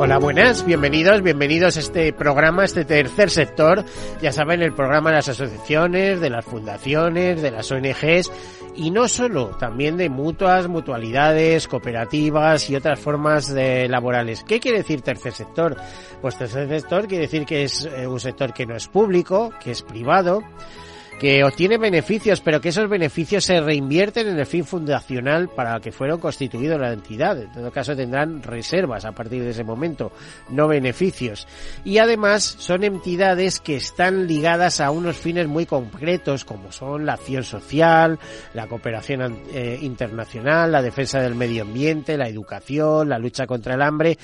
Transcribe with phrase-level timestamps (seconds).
[0.00, 3.84] Hola, buenas, bienvenidos, bienvenidos a este programa, este tercer sector.
[4.22, 8.30] Ya saben, el programa de las asociaciones, de las fundaciones, de las ONGs
[8.76, 14.44] y no solo, también de mutuas, mutualidades, cooperativas y otras formas de laborales.
[14.44, 15.74] ¿Qué quiere decir tercer sector?
[16.22, 19.72] Pues tercer sector quiere decir que es eh, un sector que no es público, que
[19.72, 20.44] es privado,
[21.18, 25.80] que obtiene beneficios, pero que esos beneficios se reinvierten en el fin fundacional para el
[25.80, 27.40] que fueron constituidos la entidad.
[27.42, 30.12] En todo caso tendrán reservas a partir de ese momento,
[30.48, 31.46] no beneficios.
[31.84, 37.14] Y además son entidades que están ligadas a unos fines muy concretos, como son la
[37.14, 38.18] acción social,
[38.54, 43.82] la cooperación eh, internacional, la defensa del medio ambiente, la educación, la lucha contra el
[43.82, 44.18] hambre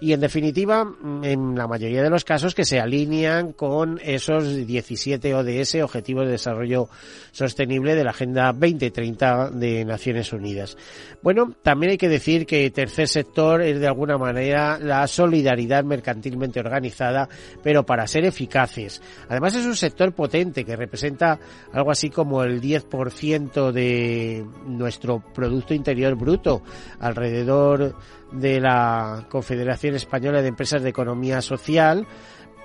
[0.00, 0.90] y en definitiva,
[1.22, 6.38] en la mayoría de los casos que se alinean con esos 17 ODS, Objetivos de
[6.40, 6.88] Desarrollo
[7.32, 10.76] Sostenible de la Agenda 2030 de Naciones Unidas.
[11.22, 16.60] Bueno, también hay que decir que tercer sector es de alguna manera la solidaridad mercantilmente
[16.60, 17.28] organizada,
[17.62, 19.00] pero para ser eficaces.
[19.28, 21.38] Además es un sector potente que representa
[21.72, 26.62] algo así como el 10% de nuestro Producto Interior Bruto,
[26.98, 27.94] alrededor
[28.32, 32.06] de la Confederación Española de Empresas de Economía Social,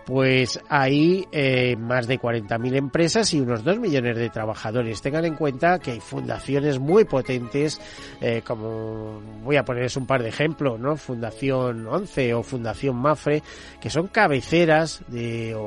[0.05, 5.01] pues hay eh, más de 40.000 empresas y unos 2 millones de trabajadores.
[5.01, 7.81] Tengan en cuenta que hay fundaciones muy potentes,
[8.21, 10.95] eh, como voy a ponerles un par de ejemplos, ¿no?
[10.95, 13.41] Fundación 11 o Fundación Mafre,
[13.81, 15.57] que son cabeceras de,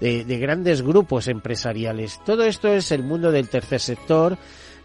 [0.00, 2.20] de, de grandes grupos empresariales.
[2.24, 4.38] Todo esto es el mundo del tercer sector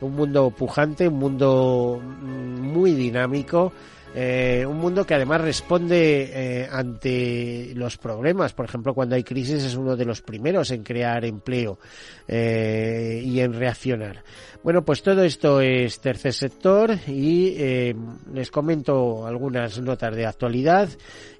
[0.04, 3.73] un mundo pujante, un mundo mm, muy dinámico,
[4.15, 8.53] eh, un mundo que además responde eh, ante los problemas.
[8.53, 11.79] Por ejemplo, cuando hay crisis es uno de los primeros en crear empleo
[12.27, 14.23] eh, y en reaccionar.
[14.63, 17.93] Bueno, pues todo esto es tercer sector y
[18.33, 20.87] les comento algunas notas de actualidad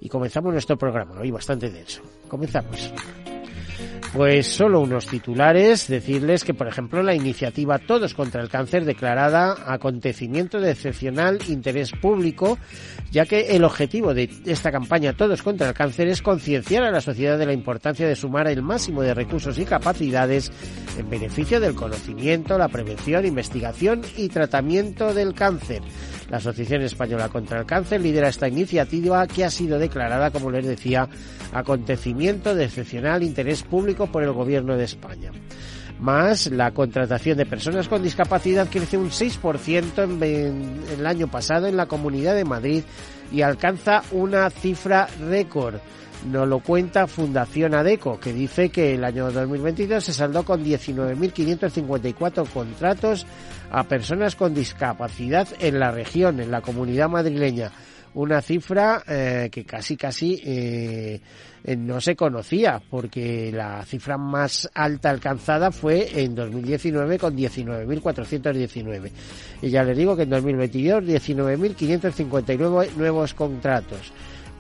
[0.02, 1.22] y comenzamos nuestro programa.
[1.22, 2.02] Hoy bastante denso.
[2.28, 2.92] Comenzamos.
[4.14, 9.56] Pues solo unos titulares, decirles que, por ejemplo, la iniciativa Todos contra el Cáncer declarada
[9.66, 12.60] acontecimiento de excepcional interés público,
[13.10, 17.02] ya que el objetivo de esta campaña Todos contra el Cáncer es concienciar a la
[17.02, 20.52] sociedad de la importancia de sumar el máximo de recursos y capacidades
[20.96, 25.82] en beneficio del conocimiento, la prevención, investigación y tratamiento del cáncer.
[26.30, 30.66] La Asociación Española contra el Cáncer lidera esta iniciativa que ha sido declarada, como les
[30.66, 31.08] decía,
[31.52, 35.32] acontecimiento de excepcional interés público por el Gobierno de España.
[36.00, 41.68] Más la contratación de personas con discapacidad crece un 6% en, en el año pasado
[41.68, 42.84] en la Comunidad de Madrid
[43.32, 45.76] y alcanza una cifra récord.
[46.32, 52.48] Nos lo cuenta Fundación ADECO, que dice que el año 2022 se saldó con 19.554
[52.48, 53.26] contratos
[53.70, 57.72] a personas con discapacidad en la región, en la comunidad madrileña.
[58.14, 61.20] Una cifra eh, que casi casi eh,
[61.78, 69.12] no se conocía, porque la cifra más alta alcanzada fue en 2019 con 19.419.
[69.64, 74.14] Y ya les digo que en 2022 19.559 nuevos contratos.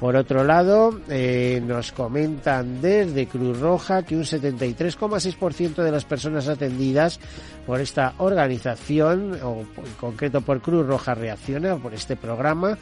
[0.03, 6.49] Por otro lado, eh, nos comentan desde Cruz Roja que un 73,6% de las personas
[6.49, 7.21] atendidas
[7.65, 12.77] por esta organización, o en concreto por Cruz Roja Reacciona, por este programa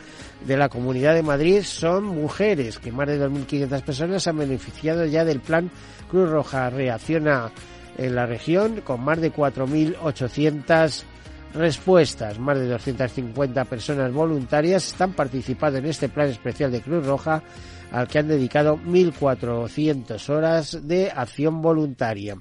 [0.48, 5.24] de la Comunidad de Madrid, son mujeres, que más de 2.500 personas han beneficiado ya
[5.24, 5.70] del plan
[6.10, 7.52] Cruz Roja Reacciona
[8.00, 11.04] en la región, con más de 4.800
[11.54, 12.40] respuestas.
[12.40, 17.44] Más de 250 personas voluntarias están participando en este plan especial de Cruz Roja
[17.92, 22.38] al que han dedicado 1.400 horas de acción voluntaria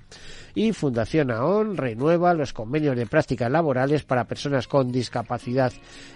[0.55, 5.73] y Fundación AON renueva los convenios de prácticas laborales para personas con discapacidad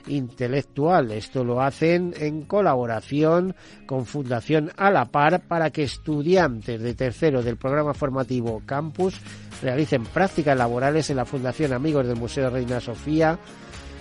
[0.06, 1.10] intelectual.
[1.12, 3.54] Esto lo hacen en colaboración
[3.86, 9.20] con Fundación A la Par para que estudiantes de tercero del programa formativo Campus
[9.62, 13.38] realicen prácticas laborales en la Fundación Amigos del Museo Reina Sofía,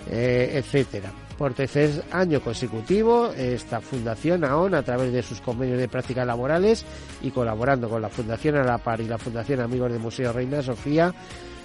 [0.09, 5.87] eh, etcétera por tercer año consecutivo esta Fundación AON a través de sus convenios de
[5.87, 6.85] prácticas laborales
[7.21, 10.61] y colaborando con la Fundación A la Par y la Fundación Amigos del Museo Reina
[10.61, 11.13] Sofía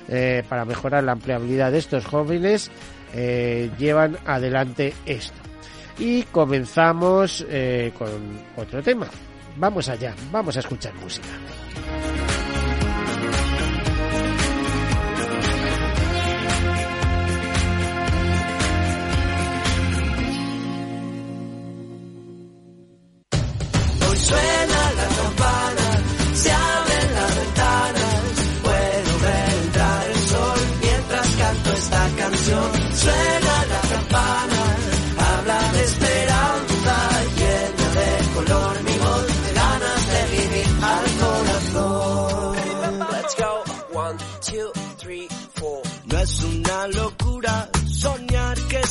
[0.08, 2.70] eh, para mejorar la empleabilidad de estos jóvenes
[3.14, 5.36] eh, llevan adelante esto.
[5.98, 8.08] Y comenzamos eh, con
[8.56, 9.08] otro tema.
[9.56, 11.28] Vamos allá, vamos a escuchar música.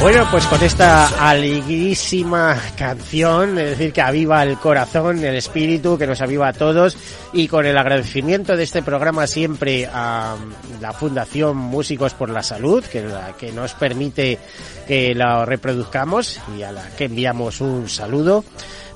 [0.00, 6.06] Bueno, pues con esta alegrísima canción, es decir, que aviva el corazón, el espíritu, que
[6.06, 6.96] nos aviva a todos,
[7.32, 10.36] y con el agradecimiento de este programa siempre a
[10.80, 13.04] la Fundación Músicos por la Salud, que,
[13.38, 14.38] que nos permite
[14.86, 18.44] que la reproduzcamos y a la que enviamos un saludo.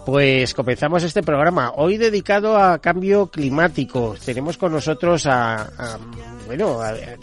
[0.07, 4.17] Pues comenzamos este programa hoy dedicado a cambio climático.
[4.25, 5.99] Tenemos con nosotros a, a
[6.47, 6.81] bueno,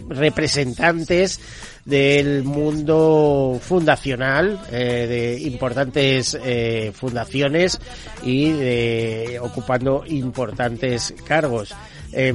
[0.08, 1.40] representantes
[1.86, 7.80] del mundo fundacional, eh, de importantes eh, fundaciones
[8.24, 11.74] y de, ocupando importantes cargos.
[12.14, 12.34] Eh,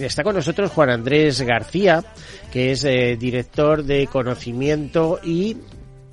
[0.00, 2.04] está con nosotros Juan Andrés García,
[2.52, 5.56] que es eh, director de conocimiento y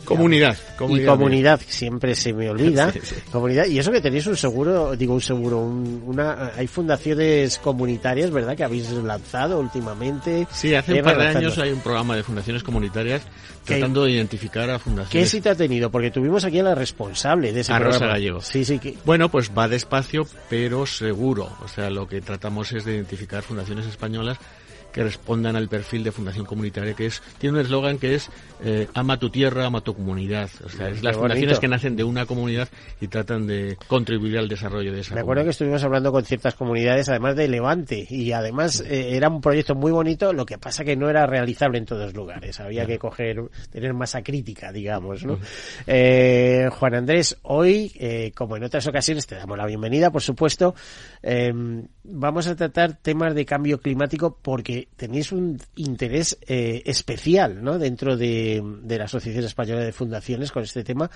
[0.06, 1.04] Comunidad, comunidad.
[1.04, 2.92] Y comunidad, siempre se me olvida.
[2.96, 3.16] Sí, sí.
[3.32, 3.66] Comunidad.
[3.66, 8.56] Y eso que tenéis un seguro, digo un seguro, un, una, hay fundaciones comunitarias, ¿verdad?
[8.56, 10.48] Que habéis lanzado últimamente.
[10.52, 13.24] Sí, hace un par de años hay un programa de fundaciones comunitarias
[13.66, 15.12] tratando de identificar a fundaciones.
[15.12, 15.90] ¿Qué éxito ha tenido?
[15.90, 18.00] Porque tuvimos aquí a la responsable de ese a programa.
[18.00, 18.42] Rosa Gallego.
[18.42, 18.80] Sí, sí.
[18.80, 18.96] Que...
[19.04, 21.50] Bueno, pues va despacio, pero seguro.
[21.64, 24.38] O sea, lo que tratamos es de identificar fundaciones españolas
[24.96, 28.30] que respondan al perfil de fundación comunitaria que es tiene un eslogan que es
[28.64, 30.50] eh, ama tu tierra ama tu comunidad.
[30.64, 32.70] O sea es las fundaciones que nacen de una comunidad
[33.02, 35.44] y tratan de contribuir al desarrollo de esa me acuerdo comunidad.
[35.44, 39.76] que estuvimos hablando con ciertas comunidades además de Levante y además eh, era un proyecto
[39.76, 42.62] muy bonito lo que pasa que no era realizable en todos lugares.
[42.62, 45.40] Había que coger tener masa crítica digamos ¿no?
[45.88, 50.74] Eh, Juan Andrés hoy eh, como en otras ocasiones te damos la bienvenida por supuesto
[52.04, 57.78] vamos a tratar temas de cambio climático porque tenéis un interés eh, especial ¿no?
[57.78, 61.10] dentro de, de la Asociación Española de Fundaciones con este tema.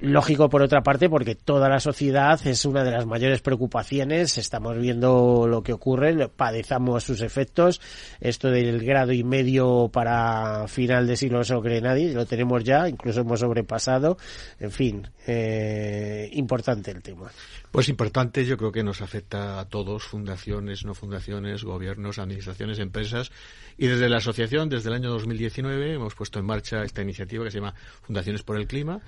[0.00, 4.38] Lógico, por otra parte, porque toda la sociedad es una de las mayores preocupaciones.
[4.38, 7.80] Estamos viendo lo que ocurre, padezamos sus efectos.
[8.20, 12.64] Esto del grado y medio para final de siglo no lo cree nadie, lo tenemos
[12.64, 14.18] ya, incluso hemos sobrepasado.
[14.60, 17.30] En fin, eh, importante el tema.
[17.70, 23.30] Pues importante, yo creo que nos afecta a todos, fundaciones, no fundaciones, gobiernos, administraciones, empresas.
[23.76, 27.50] Y desde la asociación, desde el año 2019, hemos puesto en marcha esta iniciativa que
[27.50, 29.00] se llama Fundaciones por el Clima.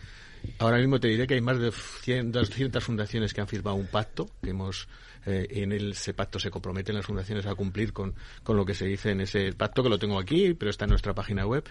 [0.59, 3.87] Ahora mismo te diré que hay más de 100, 200 fundaciones que han firmado un
[3.87, 4.89] pacto, que hemos
[5.27, 8.87] eh, en ese pacto se comprometen las fundaciones a cumplir con, con lo que se
[8.87, 11.65] dice en ese pacto, que lo tengo aquí, pero está en nuestra página web.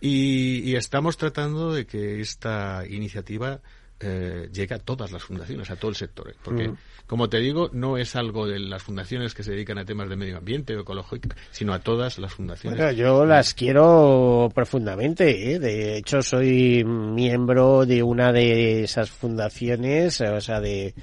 [0.00, 3.60] Y estamos tratando de que esta iniciativa
[4.00, 6.30] eh, llegue a todas las fundaciones, a todo el sector.
[6.30, 6.34] ¿eh?
[6.42, 6.76] Porque, Mm.
[7.06, 10.16] como te digo, no es algo de las fundaciones que se dedican a temas de
[10.16, 12.78] medio ambiente o ecológico, sino a todas las fundaciones.
[12.78, 15.54] Bueno, yo las quiero profundamente.
[15.54, 15.58] ¿eh?
[15.58, 20.94] De hecho, soy miembro de una de esas fundaciones, o sea, de,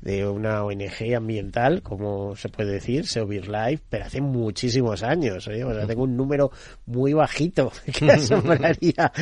[0.00, 5.46] de una ONG ambiental, como se puede decir, Seovir Life, pero hace muchísimos años.
[5.48, 5.64] ¿eh?
[5.64, 6.50] O sea, tengo un número
[6.86, 9.12] muy bajito que asombraría.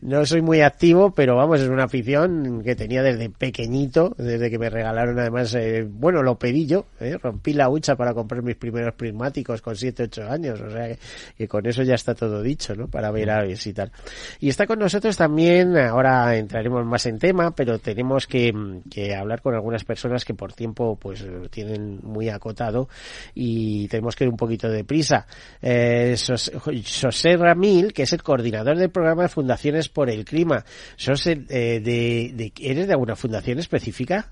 [0.00, 4.58] No soy muy activo, pero vamos, es una afición que tenía desde pequeñito, desde que
[4.58, 7.16] me regalaron además, eh, bueno, lo pedí yo, ¿eh?
[7.20, 10.98] rompí la hucha para comprar mis primeros prismáticos con 7, 8 años, o sea que,
[11.36, 12.88] que con eso ya está todo dicho, ¿no?
[12.88, 13.92] Para ver aves y tal.
[14.40, 18.52] Y está con nosotros también, ahora entraremos más en tema, pero tenemos que,
[18.90, 22.88] que hablar con algunas personas que por tiempo pues lo tienen muy acotado
[23.34, 25.26] y tenemos que ir un poquito de prisa.
[25.60, 30.64] Eh, José Ramil, que es el coordinador del programa de Fundaciones por el Clima.
[30.98, 34.30] José, eh, de, de, ¿eres de alguna fundación específica?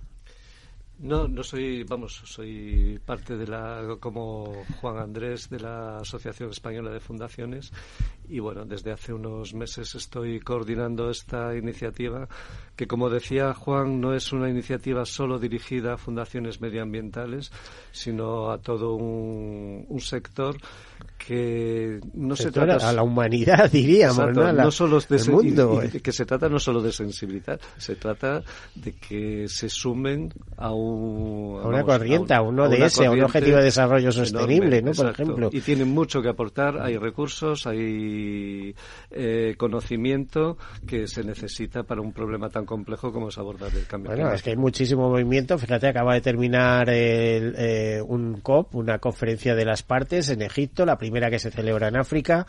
[1.02, 6.90] No, no soy, vamos, soy parte de la, como Juan Andrés, de la Asociación Española
[6.90, 7.73] de Fundaciones.
[8.28, 12.28] Y bueno, desde hace unos meses estoy coordinando esta iniciativa
[12.76, 17.50] que, como decía Juan, no es una iniciativa solo dirigida a fundaciones medioambientales,
[17.92, 20.59] sino a todo un, un sector
[21.19, 24.47] que no se trata a la humanidad, diríamos, Exacto, ¿no?
[24.49, 25.80] A la- no solo de mundo.
[25.85, 28.42] y- y que se trata no solo de sensibilidad, se trata
[28.75, 33.11] de que se sumen a, un, A una vamos, corriente, a un una ODS, a
[33.11, 34.92] un objetivo de desarrollo enorme, sostenible, ¿no?
[34.92, 35.23] Por exacto.
[35.23, 35.50] ejemplo.
[35.52, 38.75] Y tienen mucho que aportar, hay recursos, hay
[39.11, 44.09] eh, conocimiento que se necesita para un problema tan complejo como es abordar el cambio
[44.11, 44.37] Bueno, climático.
[44.37, 45.59] es que hay muchísimo movimiento.
[45.59, 50.85] Fíjate, acaba de terminar el, eh, un COP, una conferencia de las partes en Egipto,
[50.90, 52.47] la primera que se celebra en África.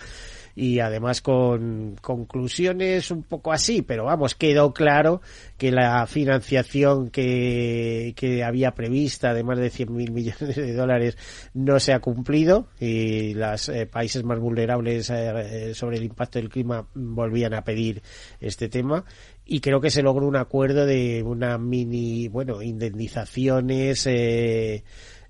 [0.53, 5.21] y además con conclusiones un poco así, pero vamos, quedó claro
[5.57, 11.17] que la financiación que, que había prevista de más de 100.000 millones de dólares
[11.53, 16.49] no se ha cumplido y los eh, países más vulnerables eh, sobre el impacto del
[16.49, 18.01] clima volvían a pedir
[18.41, 19.05] este tema
[19.45, 24.83] y creo que se logró un acuerdo de una mini, bueno, indemnizaciones eh,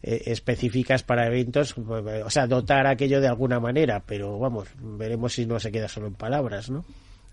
[0.04, 5.46] eh, específicas para eventos, o sea, dotar aquello de alguna manera, pero vamos, veremos si
[5.46, 6.86] no se queda solo en palabras, ¿no?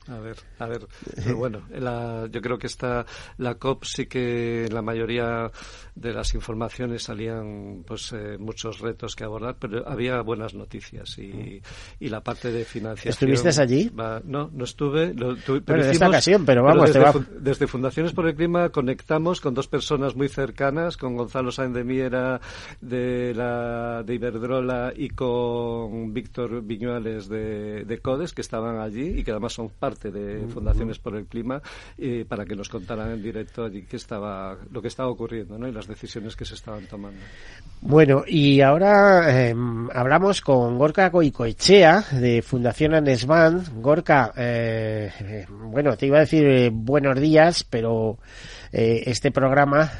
[0.08, 0.86] A ver, a ver.
[1.14, 1.62] Pero bueno,
[2.30, 3.04] yo creo que esta,
[3.36, 5.50] la COP sí que la mayoría
[5.94, 11.60] de las informaciones salían pues eh, muchos retos que abordar, pero había buenas noticias y,
[12.00, 13.10] y la parte de financiación.
[13.10, 13.90] ¿Estuviste allí?
[14.24, 15.12] no, no estuve.
[15.14, 17.26] Lo, pero en esta ocasión, pero vamos, desde, te va...
[17.40, 21.84] desde, Fundaciones por el Clima conectamos con dos personas muy cercanas, con Gonzalo Sáenz de
[21.84, 22.40] Miera
[22.80, 29.24] de, la, de Iberdrola y con Víctor Viñuales de, de CODES, que estaban allí y
[29.24, 31.60] que además son parte de Fundaciones por el Clima
[31.96, 35.68] eh, para que nos contaran en directo allí qué estaba, lo que estaba ocurriendo ¿no?
[35.68, 37.20] y las decisiones que se estaban tomando.
[37.80, 43.64] Bueno, y ahora em, hablamos con Gorka Goicoechea de Fundación Anesban.
[43.80, 48.18] Gorka, eh, bueno, te iba a decir eh, buenos días, pero
[48.70, 49.90] este programa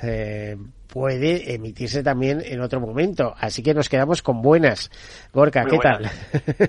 [0.88, 3.34] puede emitirse también en otro momento.
[3.38, 4.90] Así que nos quedamos con buenas.
[5.32, 6.10] Gorka, ¿qué tal?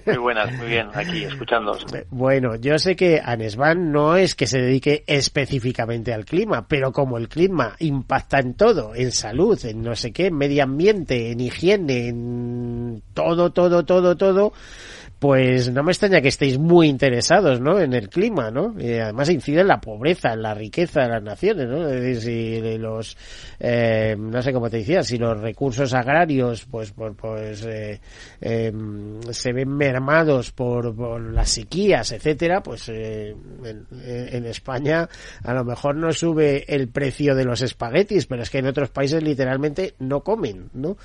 [0.05, 1.77] Muy buenas, muy bien, aquí escuchando.
[2.11, 7.17] Bueno, yo sé que Anesban no es que se dedique específicamente al clima, pero como
[7.17, 11.39] el clima impacta en todo, en salud, en no sé qué, en medio ambiente, en
[11.39, 14.53] higiene, en todo, todo, todo, todo,
[15.19, 17.79] pues no me extraña que estéis muy interesados, ¿no?
[17.79, 18.73] En el clima, ¿no?
[18.79, 21.89] Y además incide en la pobreza, en la riqueza de las naciones, ¿no?
[21.89, 23.17] Es decir, si los,
[23.59, 27.99] eh, no sé cómo te decía, si los recursos agrarios, pues, pues, pues eh,
[28.39, 28.71] eh,
[29.31, 33.35] se ven mermados por, por las sequías, etcétera, pues eh,
[33.65, 35.09] en, en, España
[35.43, 38.89] a lo mejor no sube el precio de los espaguetis, pero es que en otros
[38.89, 40.95] países literalmente no comen, ¿no?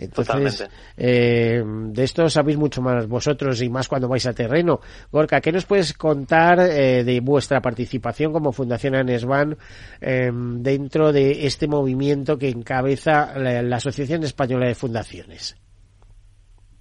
[0.00, 0.66] Entonces,
[0.96, 4.80] eh, de esto sabéis mucho más vosotros y más cuando vais a terreno.
[5.12, 9.58] Gorka, ¿qué nos puedes contar eh, de vuestra participación como Fundación Anesban
[10.00, 15.56] eh, dentro de este movimiento que encabeza la, Asociación Española de Fundaciones?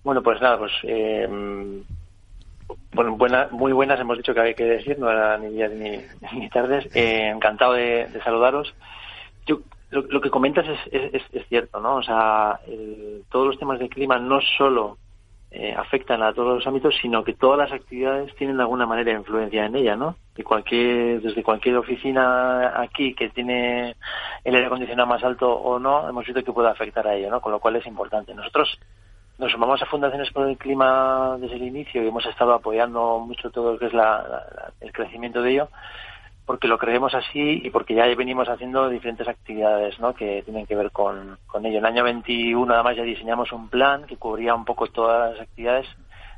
[0.02, 1.28] Bueno, pues nada, pues eh,
[2.94, 6.00] bueno, buena, muy buenas hemos dicho que hay que decir, no era ni días ni,
[6.40, 6.88] ni tardes.
[6.96, 8.74] Eh, encantado de, de saludaros.
[9.46, 9.60] Yo
[9.92, 11.96] lo, que comentas es, es, cierto, ¿no?
[11.96, 12.60] O sea,
[13.30, 14.98] todos los temas de clima no solo
[15.52, 19.12] eh, afectan a todos los ámbitos, sino que todas las actividades tienen de alguna manera
[19.12, 20.16] influencia en ella, ¿no?
[20.38, 23.96] Y cualquier, desde cualquier oficina aquí que tiene
[24.44, 27.42] el aire acondicionado más alto o no, hemos visto que puede afectar a ello, ¿no?
[27.42, 28.36] Con lo cual es importante.
[28.36, 28.80] Nosotros
[29.40, 33.50] nos sumamos a Fundaciones por el Clima desde el inicio y hemos estado apoyando mucho
[33.50, 33.94] todo lo que es
[34.82, 35.70] el crecimiento de ello
[36.50, 40.16] porque lo creemos así y porque ya venimos haciendo diferentes actividades ¿no?
[40.16, 41.78] que tienen que ver con, con ello.
[41.78, 45.42] En el año 21 además ya diseñamos un plan que cubría un poco todas las
[45.42, 45.86] actividades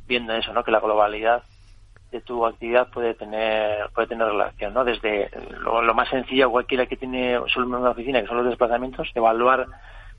[0.09, 0.65] viendo eso, ¿no?
[0.65, 1.43] que la globalidad
[2.11, 4.83] de tu actividad puede tener puede tener relación, ¿no?
[4.83, 9.65] Desde lo, más sencillo, cualquiera que tiene solo una oficina, que son los desplazamientos, evaluar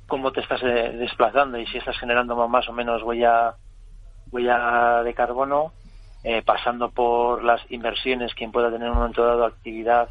[0.07, 3.57] cómo te estás eh, desplazando y si estás generando más o menos huella
[4.31, 5.75] huella de carbono
[6.25, 10.09] eh, pasando por las inversiones, quien pueda tener un momento dado actividad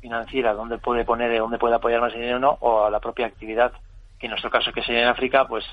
[0.00, 3.26] financiera, donde puede poner, donde puede apoyar más dinero o no, o a la propia
[3.26, 3.72] actividad,
[4.18, 5.64] que en nuestro caso que sería en África, pues,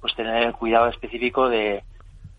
[0.00, 1.84] pues tener el cuidado específico de,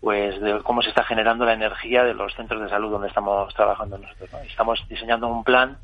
[0.00, 3.52] pues, de cómo se está generando la energía de los centros de salud donde estamos
[3.54, 4.30] trabajando nosotros.
[4.46, 5.78] Estamos diseñando un plan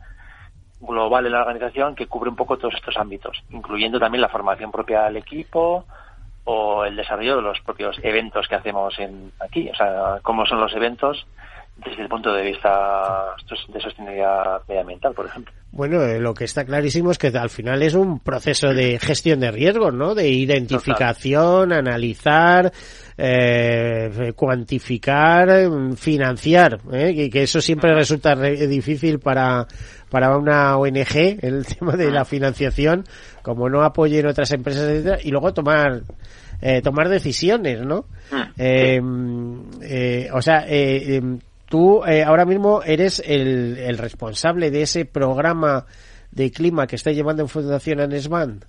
[0.81, 4.71] global en la organización que cubre un poco todos estos ámbitos, incluyendo también la formación
[4.71, 5.87] propia del equipo,
[6.45, 10.61] o el desarrollo de los propios eventos que hacemos en aquí, o sea, cómo son
[10.61, 11.27] los eventos
[11.77, 13.35] desde el punto de vista
[13.69, 15.53] de sostenibilidad medioambiental, por ejemplo.
[15.77, 19.41] Bueno, eh, lo que está clarísimo es que al final es un proceso de gestión
[19.41, 20.15] de riesgos, ¿no?
[20.15, 22.73] De identificación, analizar,
[23.19, 27.29] eh, cuantificar, financiar, ¿eh?
[27.29, 29.67] que, eso siempre resulta difícil para,
[30.11, 33.03] para una ONG, el tema de la financiación,
[33.43, 36.03] como no apoyen otras empresas, etcétera, y luego tomar
[36.61, 38.07] eh, tomar decisiones, ¿no?
[38.57, 39.01] Eh,
[39.83, 40.65] eh, o sea,
[41.75, 45.87] eh, tú ahora mismo eres el, responsable de ese programa
[46.31, 48.61] de clima que está llevando en Fundación Anesban.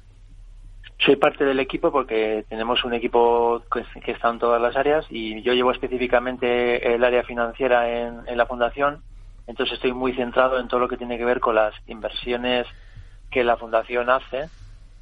[0.98, 5.42] Soy parte del equipo porque tenemos un equipo que, está en todas las áreas y
[5.44, 9.02] yo llevo específicamente el área financiera en, la fundación,
[9.46, 12.66] entonces estoy muy centrado en todo lo que tiene que ver con las inversiones
[13.30, 14.50] que la fundación hace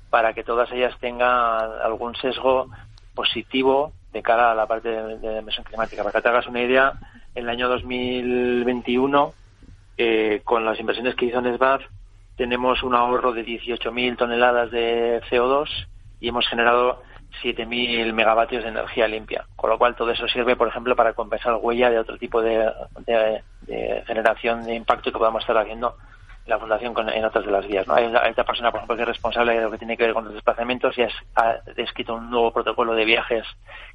[0.09, 2.67] para que todas ellas tengan algún sesgo
[3.15, 6.03] positivo de cara a la parte de, de climática.
[6.03, 6.93] Para que te hagas una idea,
[7.35, 9.33] en el año 2021,
[9.97, 11.87] eh, con las inversiones que hizo Nesbar,
[12.35, 15.67] tenemos un ahorro de 18.000 toneladas de CO2
[16.19, 17.01] y hemos generado
[17.41, 19.45] 7.000 megavatios de energía limpia.
[19.55, 22.71] Con lo cual todo eso sirve, por ejemplo, para compensar huella de otro tipo de,
[24.07, 25.95] generación de impacto que podamos estar haciendo
[26.45, 27.87] en la Fundación en otras de las vías.
[27.87, 27.95] ¿no?
[27.95, 30.25] Hay, esta persona, por ejemplo, que es responsable de lo que tiene que ver con
[30.25, 33.45] los desplazamientos y ha escrito un nuevo protocolo de viajes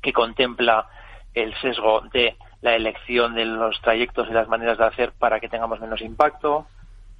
[0.00, 0.86] que contempla
[1.34, 5.48] el sesgo de la elección de los trayectos y las maneras de hacer para que
[5.48, 6.66] tengamos menos impacto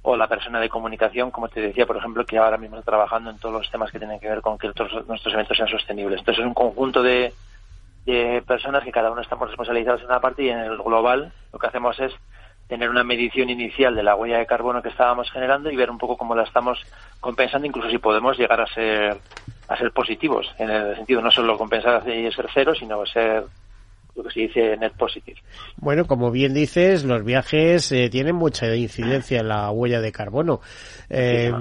[0.01, 3.29] o la persona de comunicación, como te decía, por ejemplo, que ahora mismo está trabajando
[3.29, 6.19] en todos los temas que tienen que ver con que nuestros eventos sean sostenibles.
[6.19, 7.33] Entonces es un conjunto de,
[8.05, 11.59] de personas que cada uno estamos responsabilizados en una parte y en el global lo
[11.59, 12.13] que hacemos es
[12.67, 15.97] tener una medición inicial de la huella de carbono que estábamos generando y ver un
[15.97, 16.85] poco cómo la estamos
[17.19, 19.17] compensando, incluso si podemos llegar a ser
[19.67, 23.43] a ser positivos, en el sentido no solo compensar y ser cero, sino ser
[24.19, 24.77] lo que se dice.
[25.77, 30.61] Bueno, como bien dices, los viajes eh, tienen mucha incidencia en la huella de carbono.
[31.09, 31.51] Eh,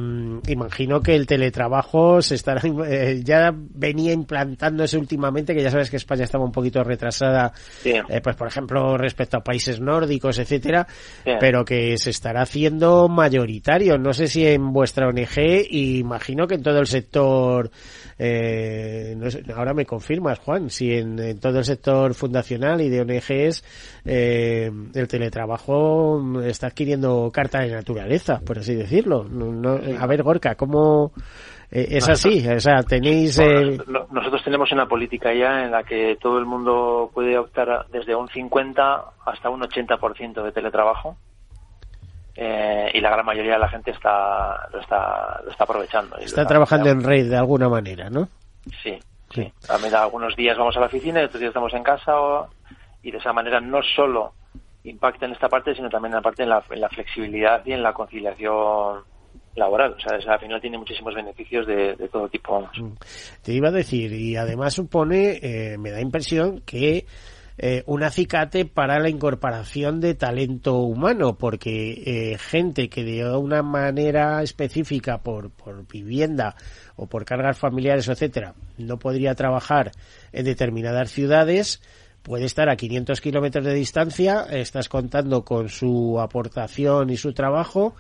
[0.49, 5.97] imagino que el teletrabajo se estará, eh, ya venía implantándose últimamente, que ya sabes que
[5.97, 7.53] España estaba un poquito retrasada,
[8.23, 10.87] pues por ejemplo respecto a países nórdicos, etcétera,
[11.41, 13.99] pero que se estará haciendo mayoritario.
[13.99, 17.71] No sé si en vuestra ONG, imagino que en todo el sector
[18.19, 19.17] eh,
[19.55, 23.65] ahora me confirmas, Juan, si en, todo el sector fundacional y de ONGs
[24.05, 29.25] eh, el teletrabajo está adquiriendo carta de naturaleza, por así decirlo.
[30.01, 31.13] A ver, Gorka, ¿cómo...?
[31.71, 33.39] Eh, es así, o sea, tenéis...
[34.11, 38.29] nosotros tenemos una política ya en la que todo el mundo puede optar desde un
[38.29, 41.17] 50 hasta un 80% de teletrabajo.
[42.41, 46.17] Eh, y la gran mayoría de la gente está lo está, lo está aprovechando.
[46.19, 48.29] Está trabajando en red de alguna manera, ¿no?
[48.81, 48.97] Sí,
[49.35, 49.53] sí.
[49.69, 52.13] algunos días vamos a la oficina y otros días estamos en casa
[53.03, 54.35] y de esa manera no solo
[54.85, 57.93] impacta en esta parte, sino también en la parte en la, flexibilidad y en la
[57.93, 59.03] conciliación
[59.59, 59.93] laboral.
[59.93, 62.61] O sea, al final tiene muchísimos beneficios de, todo tipo.
[62.61, 62.93] Mm.
[63.43, 67.07] Te iba a decir, y además supone, eh, me da impresión que
[67.61, 73.65] eh, un acicate para la incorporación de talento humano, porque eh, gente que de una
[73.65, 76.55] manera específica por, por vivienda
[76.95, 79.91] o por cargas familiares, etcétera, no podría trabajar
[80.33, 81.83] en determinadas ciudades,
[82.23, 87.97] puede estar a 500 kilómetros de distancia, estás contando con su aportación y su trabajo,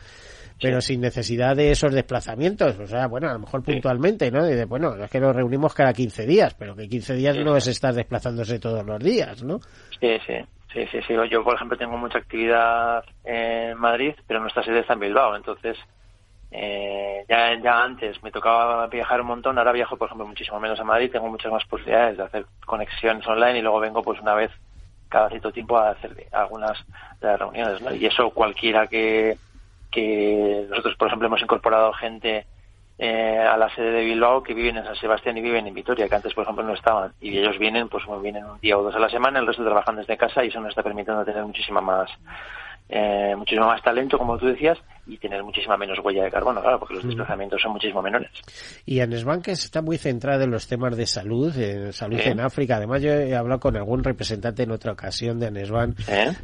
[0.60, 2.78] pero sin necesidad de esos desplazamientos.
[2.78, 4.44] O sea, bueno, a lo mejor puntualmente, ¿no?
[4.44, 7.66] de, bueno, es que nos reunimos cada 15 días, pero que 15 días no es
[7.66, 9.60] estar desplazándose todos los días, ¿no?
[10.00, 10.34] Sí, sí.
[10.72, 11.14] Sí, sí, sí.
[11.30, 15.34] Yo, por ejemplo, tengo mucha actividad en Madrid, pero nuestra sede está en Bilbao.
[15.34, 15.78] Entonces,
[16.50, 19.56] eh, ya, ya antes me tocaba viajar un montón.
[19.58, 21.10] Ahora viajo, por ejemplo, muchísimo menos a Madrid.
[21.10, 24.50] Tengo muchas más posibilidades de hacer conexiones online y luego vengo, pues, una vez
[25.08, 26.78] cada cierto tiempo a hacer algunas
[27.20, 27.80] de las reuniones.
[27.80, 27.94] ¿no?
[27.94, 29.38] Y eso cualquiera que,
[29.90, 32.46] que nosotros, por ejemplo, hemos incorporado gente
[32.98, 36.08] eh, a la sede de Bilbao que viven en San Sebastián y viven en Vitoria,
[36.08, 37.12] que antes, por ejemplo, no estaban.
[37.20, 39.96] Y ellos vienen, pues vienen un día o dos a la semana, el resto trabajan
[39.96, 42.10] desde casa y eso nos está permitiendo tener muchísima más
[42.88, 46.78] eh, muchísimo más talento, como tú decías, y tener muchísima menos huella de carbono, claro,
[46.78, 47.08] porque los mm.
[47.08, 48.30] desplazamientos son muchísimo menores.
[48.84, 52.76] Y Anesbanques está muy centrada en los temas de salud, en salud en África.
[52.76, 55.94] Además, yo he hablado con algún representante en otra ocasión de Anesban,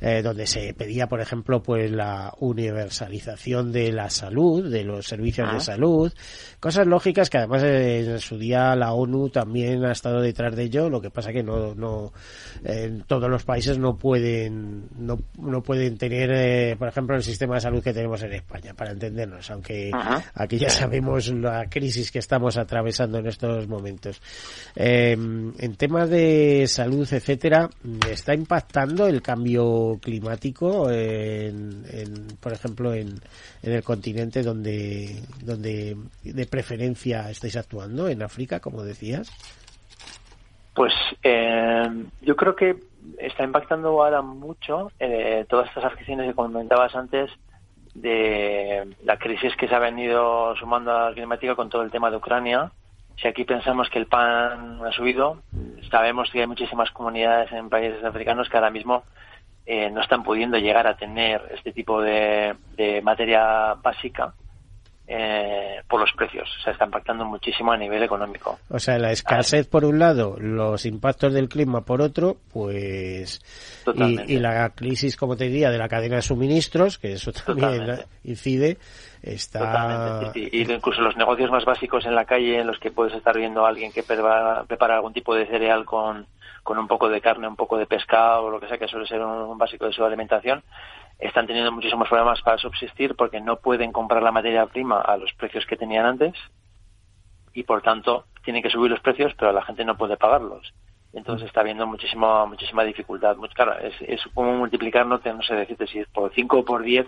[0.00, 5.53] eh, donde se pedía, por ejemplo, pues la universalización de la salud, de los servicios
[5.53, 6.12] de salud,
[6.61, 10.88] cosas lógicas que además en su día la ONU también ha estado detrás de ello.
[10.88, 12.12] Lo que pasa que no, no,
[12.64, 17.55] en todos los países no pueden, no, no pueden tener eh, por ejemplo, el sistema
[17.55, 19.90] de salud que tenemos en España, para entendernos, aunque
[20.34, 24.20] aquí ya sabemos la crisis que estamos atravesando en estos momentos.
[24.76, 27.68] Eh, en temas de salud, etcétera,
[28.08, 31.84] ¿está impactando el cambio climático, en,
[32.40, 33.20] por ejemplo, en,
[33.62, 39.30] el continente donde, donde de preferencia estáis actuando, en África, como decías?
[40.74, 42.76] Pues eh, yo creo que
[43.18, 47.30] está impactando ahora mucho eh, todas estas afecciones que comentabas antes
[47.94, 52.11] de la crisis que se ha venido sumando a la climática con todo el tema
[52.11, 52.72] de Ucrania.
[53.16, 55.42] Si aquí pensamos que el pan ha subido,
[55.90, 59.04] sabemos que hay muchísimas comunidades en países africanos que ahora mismo
[59.66, 62.57] eh, no están pudiendo llegar a tener este tipo de
[63.02, 64.35] materia básica
[65.06, 66.48] eh, por los precios.
[66.58, 68.58] O sea, está impactando muchísimo a nivel económico.
[68.70, 73.40] O sea, la escasez por un lado, los impactos del clima por otro, pues.
[73.94, 78.78] Y, la crisis, como te diría, de la cadena de suministros, que eso también incide,
[79.22, 80.32] está.
[80.34, 83.66] Y incluso los negocios más básicos en la calle, en los que puedes estar viendo
[83.66, 84.64] a alguien que prepara,
[84.96, 86.26] algún tipo de cereal con
[86.62, 89.06] con un poco de carne, un poco de pescado o lo que sea que suele
[89.06, 90.62] ser un, básico de su alimentación,
[91.18, 95.33] están teniendo muchísimos problemas para subsistir porque no pueden comprar la materia prima a los
[95.35, 96.35] precios que tenían antes
[97.53, 100.72] y por tanto tienen que subir los precios, pero la gente no puede pagarlos
[101.14, 103.37] entonces está habiendo muchísima muchísima dificultad.
[103.37, 106.64] Muy, claro, es, es como multiplicar, no, no sé decirte si es por 5 o
[106.64, 107.07] por 10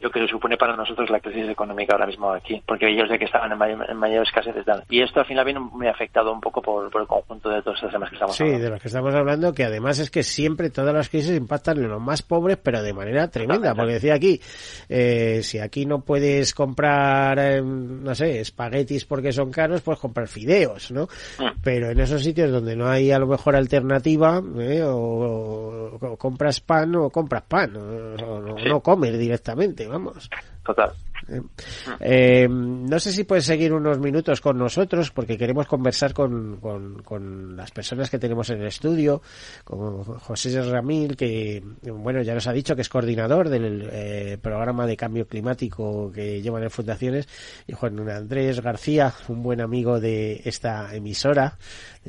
[0.00, 3.24] lo que supone para nosotros la crisis económica ahora mismo aquí, porque ellos ya que
[3.24, 4.82] estaban en mayor, en mayor escasez están.
[4.90, 7.92] Y esto al final viene muy afectado un poco por, el conjunto de todos estos
[7.92, 8.58] temas que estamos hablando.
[8.58, 11.78] Sí, de los que estamos hablando, que además es que siempre todas las crisis impactan
[11.78, 14.38] en los más pobres, pero de manera tremenda, porque decía aquí,
[14.88, 20.28] eh, si aquí no puedes comprar, eh, no sé, espaguetis porque son caros, puedes comprar
[20.28, 21.04] fideos, ¿no?
[21.38, 21.60] Mm.
[21.62, 24.82] Pero en esos sitios donde no hay a lo mejor alternativa, ¿eh?
[24.84, 30.28] o, compras pan o compras pan, o, no comes directamente, vamos.
[30.64, 30.92] Total.
[31.28, 31.40] Eh,
[32.00, 37.56] eh, no sé si puedes seguir unos minutos con nosotros porque queremos conversar con, con,
[37.56, 39.22] las personas que tenemos en el estudio,
[39.64, 44.86] con José Ramil, que bueno ya nos ha dicho que es coordinador del eh, programa
[44.86, 47.28] de cambio climático que llevan en fundaciones,
[47.66, 51.58] y Juan Andrés García, un buen amigo de esta emisora.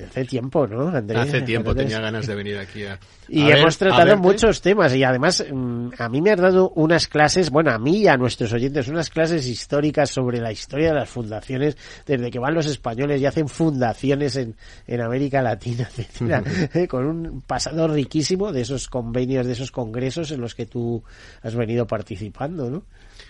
[0.05, 1.19] Hace tiempo, ¿no, Andrés?
[1.19, 2.99] Hace tiempo tenía ganas de venir aquí a...
[3.27, 7.49] Y hemos tratado muchos temas y además mm, a mí me has dado unas clases,
[7.49, 11.09] bueno, a mí y a nuestros oyentes, unas clases históricas sobre la historia de las
[11.09, 14.55] fundaciones, desde que van los españoles y hacen fundaciones en,
[14.85, 20.31] en América Latina, etcétera, eh, con un pasado riquísimo de esos convenios, de esos congresos
[20.31, 21.03] en los que tú
[21.41, 22.83] has venido participando, ¿no?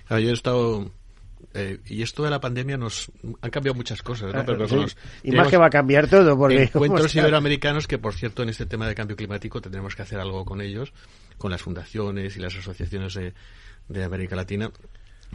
[0.09, 0.91] yo he estado
[1.53, 4.45] eh, y esto de la pandemia nos han cambiado muchas cosas, ¿no?
[4.45, 4.67] Pero
[5.23, 8.65] y más que va a cambiar todo, porque encuentros iberoamericanos que, por cierto, en este
[8.65, 10.93] tema de cambio climático tendremos que hacer algo con ellos,
[11.37, 13.33] con las fundaciones y las asociaciones de,
[13.87, 14.71] de América Latina,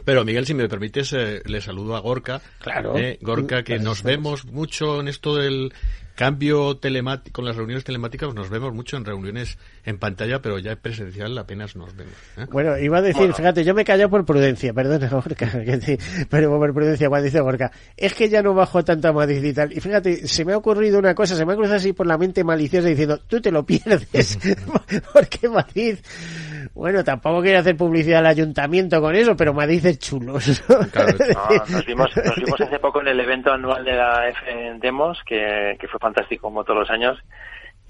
[0.05, 2.41] pero Miguel, si me permites, eh, le saludo a Gorka.
[2.59, 2.97] Claro.
[2.97, 5.73] Eh, Gorka, que nos vemos mucho en esto del
[6.15, 10.71] cambio telemático, con las reuniones telemáticas, nos vemos mucho en reuniones en pantalla, pero ya
[10.71, 12.13] en presencial apenas nos vemos.
[12.37, 12.45] ¿eh?
[12.51, 15.49] Bueno, iba a decir, fíjate, yo me callo por prudencia, perdona Gorka,
[16.29, 19.73] pero por prudencia cuando dice Gorka, es que ya no bajo tanta Madrid y tal.
[19.73, 22.17] Y fíjate, se me ha ocurrido una cosa, se me ha cruzado así por la
[22.17, 24.37] mente maliciosa diciendo, tú te lo pierdes,
[25.13, 25.97] porque Madrid
[26.73, 30.33] bueno, tampoco quiero hacer publicidad al ayuntamiento con eso, pero Madrid es chulo.
[30.33, 34.39] nos, vimos, nos vimos hace poco en el evento anual de la F
[34.79, 37.19] Demos, que, que fue fantástico como todos los años.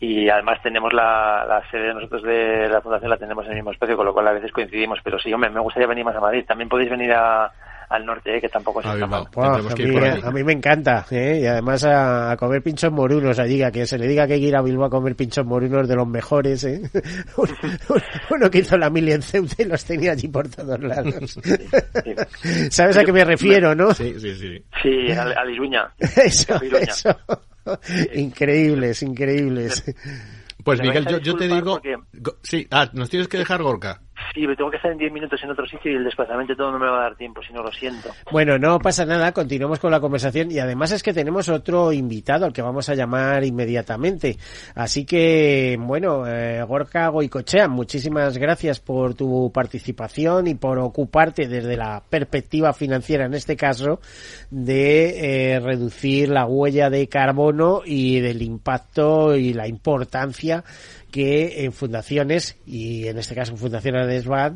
[0.03, 3.55] Y además tenemos la, la sede de nosotros de la fundación, la tenemos en el
[3.59, 4.99] mismo espacio, con lo cual a veces coincidimos.
[5.01, 6.43] Pero sí, hombre, me gustaría venir más a Madrid.
[6.45, 7.49] También podéis venir a,
[7.93, 9.27] al norte, eh, que tampoco es tan mal.
[9.35, 11.41] a, mí, me encanta, ¿eh?
[11.43, 14.47] y además a, comer pinchos morunos allí, a que se le diga que hay que
[14.47, 16.63] ir a Bilbao a comer pinchos morunos de los mejores.
[16.63, 16.81] ¿eh?
[18.31, 21.39] Uno que hizo la mili en Ceuta y los tenía allí por todos lados.
[22.71, 23.93] ¿Sabes a qué me refiero, no?
[23.93, 24.65] Sí, sí, sí.
[24.81, 25.43] Sí, a, a
[25.99, 27.17] Eso, eso.
[28.15, 29.83] increíbles, increíbles.
[30.63, 31.79] Pues Miguel, yo, yo te digo...
[32.41, 34.01] Sí, ah, nos tienes que dejar Gorka.
[34.33, 36.71] Sí, me tengo que estar en 10 minutos en otro sitio y el desplazamiento todo
[36.71, 38.09] no me va a dar tiempo, si no lo siento.
[38.31, 42.45] Bueno, no pasa nada, continuamos con la conversación y además es que tenemos otro invitado
[42.45, 44.37] al que vamos a llamar inmediatamente.
[44.73, 51.77] Así que, bueno, eh, Gorka Goicochea, muchísimas gracias por tu participación y por ocuparte desde
[51.77, 53.99] la perspectiva financiera, en este caso,
[54.49, 60.63] de eh, reducir la huella de carbono y del impacto y la importancia
[61.13, 64.53] que en fundaciones, y en este caso en Fundación ADESBAD,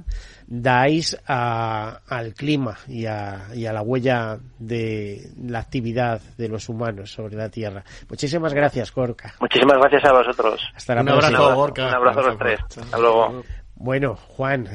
[0.48, 7.12] dais al clima y a, y a la huella de la actividad de los humanos
[7.12, 7.84] sobre la Tierra.
[8.10, 9.36] Muchísimas gracias, Gorka.
[9.40, 10.60] Muchísimas gracias a vosotros.
[10.74, 11.38] Hasta la Un próxima.
[11.38, 11.88] abrazo, Gorka.
[11.90, 12.60] Un abrazo a los tres.
[12.76, 13.44] Hasta luego.
[13.76, 14.68] Bueno, Juan,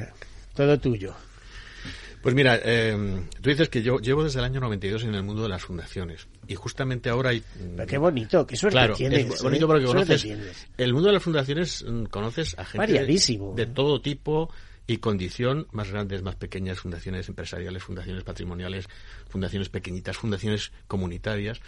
[0.55, 1.15] todo tuyo.
[2.23, 5.43] Pues mira, eh, tú dices que yo llevo desde el año 92 en el mundo
[5.43, 7.43] de las fundaciones y justamente ahora hay...
[7.87, 9.27] qué bonito, qué suerte claro, tienes.
[9.27, 10.27] Es bonito porque conoces...
[10.77, 14.51] El mundo de las fundaciones mm, conoces a gente de, todo tipo
[14.87, 18.89] y condición, más grandes, más pequeñas, fundaciones empresariales, fundaciones patrimoniales,
[19.29, 21.61] fundaciones pequeñitas, fundaciones comunitarias.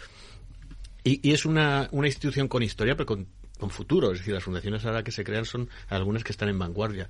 [1.03, 4.11] Y, es una, una institución con historia, pero con, con futuro.
[4.11, 7.07] Es decir, las fundaciones ahora que se crean son algunas que están en vanguardia.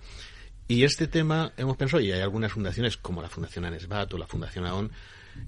[0.68, 4.26] Y este tema hemos pensado, y hay algunas fundaciones como la Fundación ANESBAT o la
[4.26, 4.92] Fundación AON,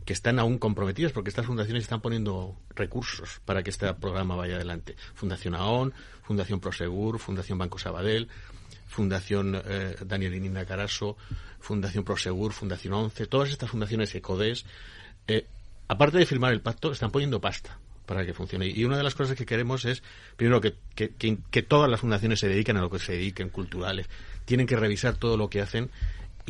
[0.06, 4.56] que están aún comprometidas porque estas fundaciones están poniendo recursos para que este programa vaya
[4.56, 4.95] adelante.
[5.13, 8.28] Fundación AON, Fundación Prosegur, Fundación Banco Sabadell,
[8.88, 11.17] Fundación eh, Daniel Ininda Caraso,
[11.60, 14.65] Fundación Prosegur, Fundación ONCE, todas estas fundaciones ECODES,
[15.28, 15.45] eh,
[15.88, 18.67] aparte de firmar el pacto, están poniendo pasta para que funcione.
[18.67, 20.02] Y una de las cosas que queremos es,
[20.38, 21.13] primero, que, que,
[21.52, 24.08] que todas las fundaciones se dediquen a lo que se dediquen, culturales,
[24.45, 25.91] tienen que revisar todo lo que hacen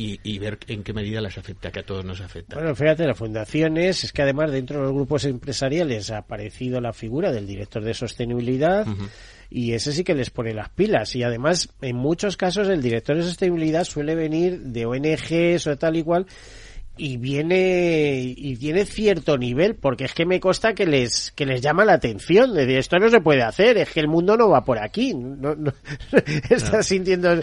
[0.00, 2.54] y, ver en qué medida les afecta, que a todos nos afecta.
[2.54, 6.92] Bueno, fíjate, las fundaciones, es que además dentro de los grupos empresariales ha aparecido la
[6.92, 8.86] figura del director de sostenibilidad
[9.50, 13.16] y ese sí que les pone las pilas y además en muchos casos el director
[13.16, 16.26] de sostenibilidad suele venir de ONGs o tal y cual
[16.98, 21.60] y viene y tiene cierto nivel porque es que me consta que les que les
[21.60, 22.52] llama la atención.
[22.54, 25.14] De decir, esto no se puede hacer es que el mundo no va por aquí.
[25.14, 25.72] No, no
[26.50, 27.40] estás sintiendo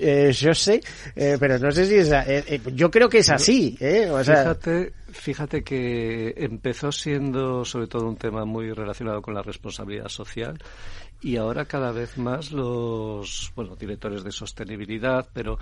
[0.00, 0.80] eh, yo sé
[1.16, 4.08] eh, pero no sé si es eh, eh, yo creo que es así ¿eh?
[4.10, 9.42] o sea, Fíjate, fíjate que empezó siendo sobre todo un tema muy relacionado con la
[9.42, 10.58] responsabilidad social
[11.24, 15.58] y ahora cada vez más los bueno directores de sostenibilidad, pero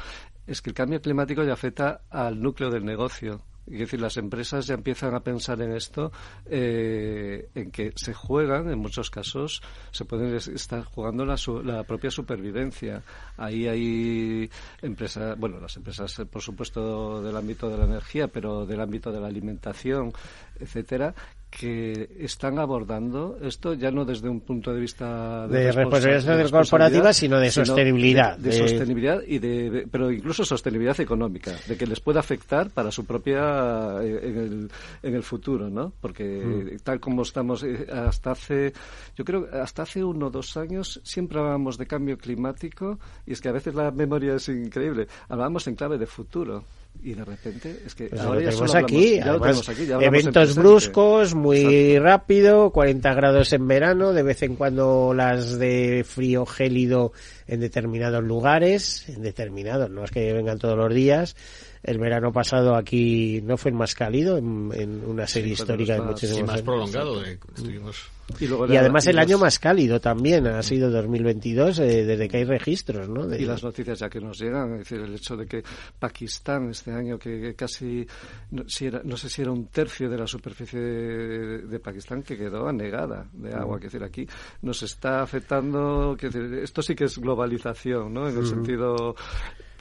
[0.46, 3.40] es que el cambio climático ya afecta al núcleo del negocio.
[3.64, 6.10] Es decir, las empresas ya empiezan a pensar en esto,
[6.46, 11.62] eh, en que se juegan, en muchos casos, se pueden es- estar jugando la, su-
[11.62, 13.04] la propia supervivencia.
[13.36, 14.50] Ahí hay
[14.82, 19.12] empresas, bueno, las empresas, eh, por supuesto, del ámbito de la energía, pero del ámbito
[19.12, 20.12] de la alimentación,
[20.58, 21.14] etcétera,
[21.52, 26.50] que están abordando esto ya no desde un punto de vista De responsa- responsabilidad de
[26.50, 31.52] corporativa, sino de sostenibilidad, de, de de- sostenibilidad y de, de- pero incluso sostenibilidad económica,
[31.68, 34.70] de que les pueda afectar para su propia eh, en el,
[35.02, 35.92] en el futuro, ¿no?
[36.00, 36.76] Porque Mm.
[36.82, 38.72] tal como estamos eh, hasta hace,
[39.14, 43.40] yo creo hasta hace uno o dos años siempre hablábamos de cambio climático y es
[43.42, 45.06] que a veces la memoria es increíble.
[45.28, 46.64] Hablábamos en clave de futuro.
[47.04, 49.48] Y de repente es que Pues ahora lo ya tenemos aquí, hablamos- ya lo además,
[49.48, 55.12] tenemos aquí, ya eventos bruscos, muy rápido, 40 grados en verano, de vez en cuando
[55.12, 57.12] las de frío gélido
[57.48, 61.34] en determinados lugares, en determinados, no es que vengan todos los días.
[61.82, 66.02] El verano pasado aquí no fue el más cálido en, en una serie histórica de
[66.02, 66.62] muchísimos Y más años.
[66.64, 67.24] prolongado.
[67.24, 67.96] eh, estuvimos
[68.40, 72.28] Y, luego Y la- además el año más cálido también ha sido 2022 eh, desde
[72.28, 73.26] que hay registros, ¿no?
[73.26, 75.62] De- Y las noticias ya que nos llegan, es decir, el hecho de que
[75.98, 78.06] Pakistán este año, que casi,
[78.50, 82.22] no, si era- no sé si era un tercio de la superficie de, de Pakistán
[82.22, 84.26] que quedó anegada de agua, que decir, aquí
[84.62, 88.28] nos está afectando, que decir, esto sí que es globalización, ¿no?
[88.28, 89.14] En el sentido,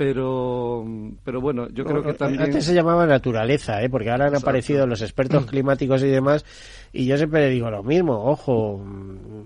[0.02, 0.84] pero,
[1.24, 2.42] pero bueno, yo creo que también...
[2.42, 3.90] Antes se llamaba naturaleza, ¿eh?
[3.90, 4.50] porque ahora han Exacto.
[4.50, 6.44] aparecido los expertos climáticos y demás,
[6.92, 8.84] y yo siempre digo lo mismo, ojo,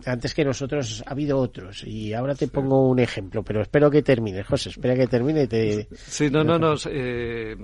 [0.06, 4.02] antes que nosotros ha habido otros, y ahora te pongo un ejemplo, pero espero que
[4.02, 5.88] termine, José, espera que termine y te...
[5.94, 6.76] Sí, no, no, no.
[6.90, 7.58] eh,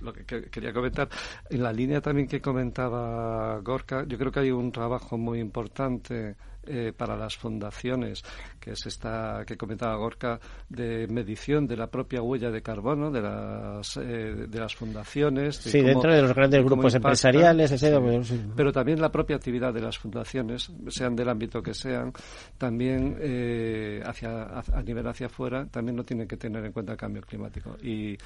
[0.00, 1.10] lo que- quería comentar,
[1.50, 6.34] en la línea también que comentaba Gorka, yo creo que hay un trabajo muy importante
[6.64, 8.22] eh, para las fundaciones,
[8.60, 13.20] que es esta que comentaba Gorka, de medición de la propia huella de carbono de
[13.20, 15.62] las, eh, de las fundaciones.
[15.64, 18.40] de Sí, cómo- dentro de los grandes grupos impacta, empresariales, etcétera, sí.
[18.56, 22.12] pero también la propia actividad de las fundaciones, sean del ámbito que sean,
[22.58, 26.98] también eh, hacia, a, nivel hacia afuera, también no tienen que tener en cuenta el
[26.98, 27.76] cambio climático.
[27.82, 28.16] Y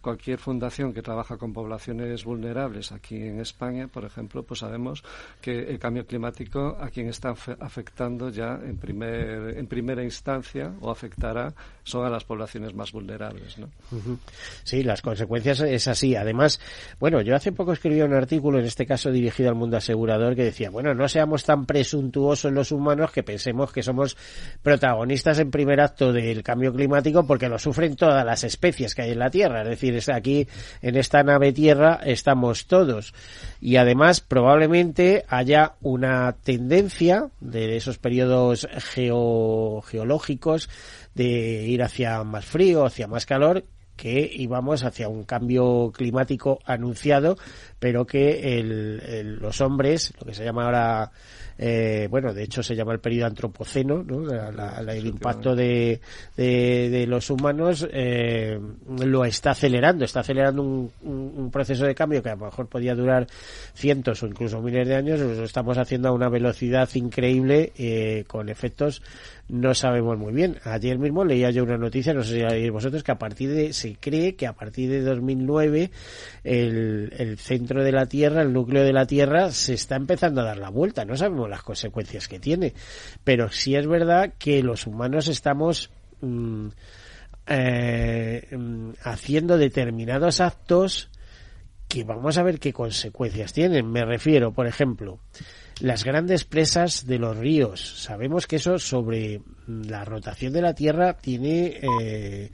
[0.00, 5.02] cualquier fundación que trabaja con poblaciones vulnerables aquí en España, por ejemplo, pues sabemos
[5.40, 10.72] que el cambio climático a quien está afe- afectando ya en, primer, en primera instancia
[10.80, 11.52] o afectará
[11.84, 13.58] son a las poblaciones más vulnerables.
[13.58, 13.68] ¿no?
[14.62, 16.14] Sí, las consecuencias es así.
[16.14, 16.60] Además,
[17.00, 20.44] bueno, yo hace poco escribí un artículo, en este caso dirigido al mundo asegurador, que
[20.44, 24.16] decía, bueno, no seamos tan presuntuosos los humanos que pensemos que somos
[24.62, 29.10] protagonistas en primer acto del cambio climático porque lo sufren todas las especies que hay
[29.10, 29.62] en la Tierra.
[29.62, 30.46] Es decir, aquí,
[30.82, 33.12] en esta nave Tierra, estamos todos.
[33.60, 40.68] Y además, probablemente haya una tendencia de esos periodos geo- geológicos
[41.14, 43.64] de ir hacia más frío, hacia más calor,
[44.02, 47.36] que íbamos hacia un cambio climático anunciado,
[47.78, 51.12] pero que el- el- los hombres, lo que se llama ahora,
[51.56, 54.18] eh, bueno, de hecho se llama el periodo antropoceno, ¿no?
[54.26, 56.00] La- la- la- el impacto de,
[56.36, 58.58] de, de los humanos eh,
[59.04, 62.66] lo está acelerando, está acelerando un, un- un proceso de cambio que a lo mejor
[62.66, 63.28] podía durar
[63.72, 68.48] cientos o incluso miles de años, lo estamos haciendo a una velocidad increíble eh, con
[68.48, 69.00] efectos
[69.52, 70.58] no sabemos muy bien.
[70.64, 73.50] Ayer mismo leía yo una noticia, no sé si la leéis vosotros, que a partir
[73.50, 75.90] de, se cree que a partir de 2009
[76.42, 80.44] el, el centro de la Tierra, el núcleo de la Tierra, se está empezando a
[80.44, 81.04] dar la vuelta.
[81.04, 82.72] No sabemos las consecuencias que tiene,
[83.24, 85.90] pero sí es verdad que los humanos estamos
[86.22, 86.68] mm,
[87.46, 91.10] eh, mm, haciendo determinados actos
[91.88, 93.92] que vamos a ver qué consecuencias tienen.
[93.92, 95.20] Me refiero, por ejemplo,
[95.82, 98.02] las grandes presas de los ríos.
[98.02, 102.50] Sabemos que eso sobre la rotación de la Tierra tiene eh,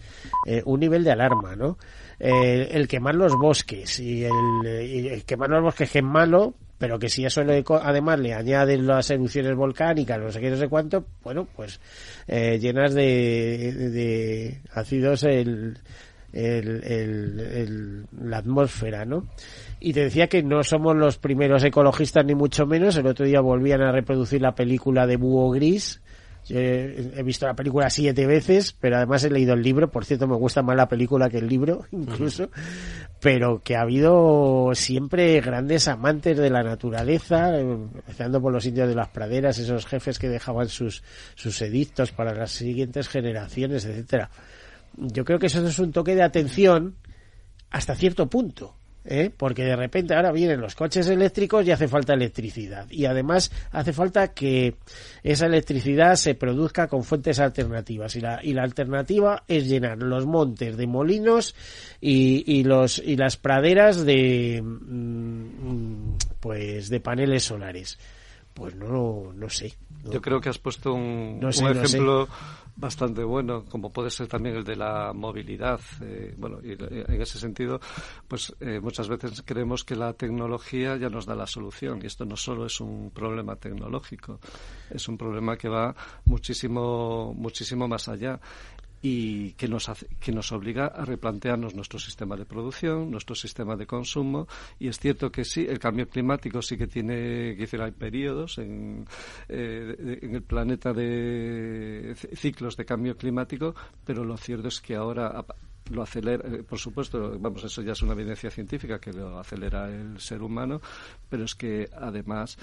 [0.46, 1.78] eh, un nivel de alarma, ¿no?
[2.18, 7.08] Eh, el quemar los bosques y el, quemar los bosques que es malo, pero que
[7.08, 11.04] si eso le además le añaden las erupciones volcánicas, no sé qué, no sé cuánto,
[11.22, 11.80] bueno, pues
[12.26, 15.78] eh, llenas de- de ácidos el,
[16.32, 19.26] el, el- el- la atmósfera, ¿no?
[19.80, 22.96] Y te decía que no somos los primeros ecologistas ni mucho menos.
[22.96, 26.00] El otro día volvían a reproducir la película de Búho Gris
[26.46, 29.90] Yo he, visto la película siete veces, pero además he leído el libro.
[29.90, 32.50] Por cierto, me gusta más la película que el libro, incluso.
[33.20, 38.94] Pero que ha habido siempre grandes amantes de la naturaleza, empezando por los indios de
[38.94, 41.02] las praderas, esos jefes que dejaban sus,
[41.34, 44.30] sus edictos para las siguientes generaciones, etcétera.
[45.00, 46.96] Yo creo que eso es un toque de atención
[47.70, 48.78] hasta cierto punto.
[49.08, 49.30] ¿eh?
[49.34, 53.92] porque de repente ahora vienen los coches eléctricos y hace falta electricidad y además hace
[53.92, 54.76] falta que
[55.22, 60.26] esa electricidad se produzca con fuentes alternativas y la, y la alternativa es llenar los
[60.26, 61.54] montes de molinos
[62.00, 67.98] y, y los y las praderas de mm, pues de paneles solares
[68.52, 69.72] pues no no sé.
[70.04, 71.96] Yo creo que has puesto un, No sé, un no sé.
[71.96, 72.28] ejemplo
[72.78, 75.80] bastante bueno, como puede ser también el de la movilidad.
[76.00, 77.80] Eh, bueno, y en ese sentido,
[78.28, 82.00] pues eh, muchas veces creemos que la tecnología ya nos da la solución.
[82.02, 84.38] Y esto no solo es un problema tecnológico,
[84.90, 88.40] es un problema que va muchísimo, muchísimo más allá
[89.00, 93.76] y que nos, hace- que nos obliga a replantearnos nuestro sistema de producción, nuestro sistema
[93.76, 94.48] de consumo.
[94.78, 98.58] Y es cierto que sí, el cambio climático sí que tiene, que decir, hay periodos
[98.58, 99.06] en,
[99.48, 105.44] eh, en el planeta de ciclos de cambio climático, pero lo cierto es que ahora
[105.90, 109.88] lo acelera, eh, por supuesto, vamos, eso ya es una evidencia científica que lo acelera
[109.88, 110.82] el ser humano,
[111.30, 112.58] pero es que además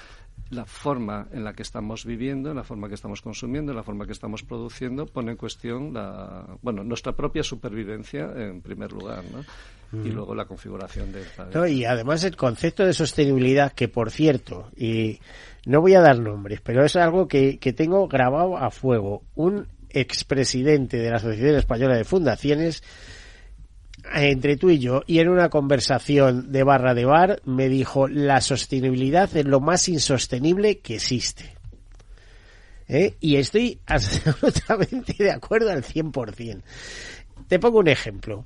[0.50, 4.12] la forma en la que estamos viviendo, la forma que estamos consumiendo, la forma que
[4.12, 9.44] estamos produciendo, pone en cuestión la, bueno, nuestra propia supervivencia en primer lugar, ¿no?
[10.04, 11.58] Y luego la configuración planeta.
[11.58, 15.20] No, y además el concepto de sostenibilidad, que por cierto, y
[15.66, 19.24] no voy a dar nombres, pero es algo que, que tengo grabado a fuego.
[19.36, 22.84] Un expresidente de la Asociación Española de Fundaciones,
[24.14, 28.42] entre tú y yo, y en una conversación de barra de bar, me dijo, la
[28.42, 31.56] sostenibilidad es lo más insostenible que existe.
[32.88, 33.16] ¿Eh?
[33.20, 36.62] Y estoy absolutamente de acuerdo al 100%.
[37.48, 38.46] Te pongo un ejemplo.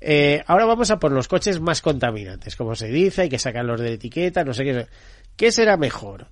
[0.00, 3.80] Eh, ahora vamos a por los coches más contaminantes, como se dice, hay que sacarlos
[3.80, 4.86] de la etiqueta, no sé qué.
[5.36, 6.28] ¿Qué será mejor?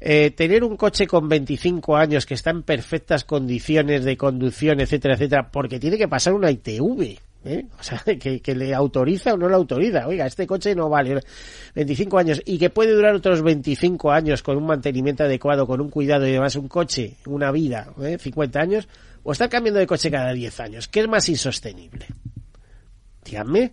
[0.00, 5.14] Eh, tener un coche con 25 años que está en perfectas condiciones de conducción, etcétera,
[5.14, 7.66] etcétera, porque tiene que pasar una ITV, ¿eh?
[7.78, 10.06] o sea, que, que le autoriza o no le autoriza.
[10.06, 11.20] Oiga, este coche no vale
[11.74, 15.90] 25 años y que puede durar otros 25 años con un mantenimiento adecuado, con un
[15.90, 18.18] cuidado y demás, un coche, una vida, ¿eh?
[18.18, 18.88] 50 años,
[19.22, 20.88] o estar cambiando de coche cada 10 años.
[20.88, 22.06] ¿Qué es más insostenible?
[23.24, 23.72] Díganme,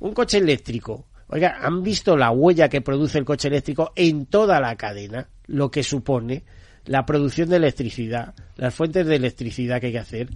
[0.00, 1.06] un coche eléctrico.
[1.28, 5.28] Oiga, ¿han visto la huella que produce el coche eléctrico en toda la cadena?
[5.46, 6.44] Lo que supone
[6.86, 10.28] la producción de electricidad, las fuentes de electricidad que hay que hacer.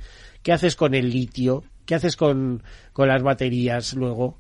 [0.43, 1.65] ¿Qué haces con el litio?
[1.87, 4.39] ¿Qué haces con, con las baterías luego?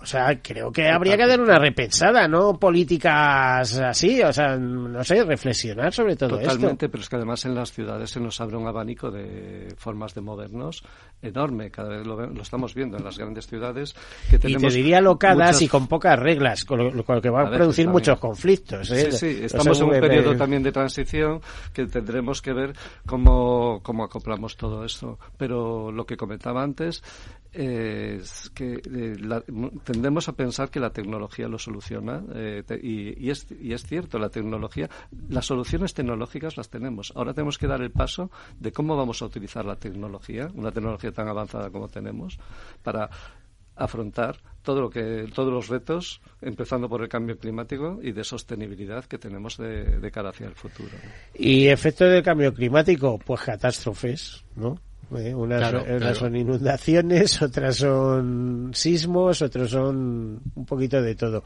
[0.00, 2.56] O sea, creo que habría que dar una repensada, ¿no?
[2.58, 6.90] Políticas así, o sea, no sé, reflexionar sobre todo Totalmente, esto.
[6.90, 10.20] pero es que además en las ciudades se nos abre un abanico de formas de
[10.20, 10.82] movernos
[11.20, 11.70] enorme.
[11.70, 13.94] Cada vez lo, lo estamos viendo en las grandes ciudades.
[14.30, 17.22] Que Y tenemos te diría locadas muchas- y con pocas reglas, con lo, con lo
[17.22, 17.92] que va a, producir también.
[17.92, 18.90] muchos conflictos.
[18.92, 19.10] ¿eh?
[19.12, 21.40] Sí, sí, estamos en un periodo también de transición
[21.72, 22.72] que tendremos que ver
[23.06, 25.18] cómo, cómo acoplamos todo esto.
[25.36, 27.02] Pero lo que comentaba antes
[27.52, 29.42] es que eh, la-
[29.84, 34.18] tendemos a pensar que la tecnología lo soluciona eh, y, y es, y es cierto,
[34.18, 34.88] la tecnología,
[35.28, 37.12] las soluciones tecnológicas las tenemos.
[37.16, 41.12] Ahora tenemos que dar el paso de cómo vamos a utilizar la tecnología, una tecnología
[41.12, 42.38] tan avanzada como tenemos,
[42.82, 43.08] para
[43.76, 49.04] afrontar todo lo que todos los retos empezando por el cambio climático y de sostenibilidad
[49.04, 50.90] que tenemos de, cara hacia el futuro.
[51.34, 54.78] Y efectos del cambio climático, pues catástrofes, ¿no?
[55.16, 56.14] Eh, unas, Claro, unas claro.
[56.14, 61.44] son inundaciones, otras son sismos, otros son un poquito de todo.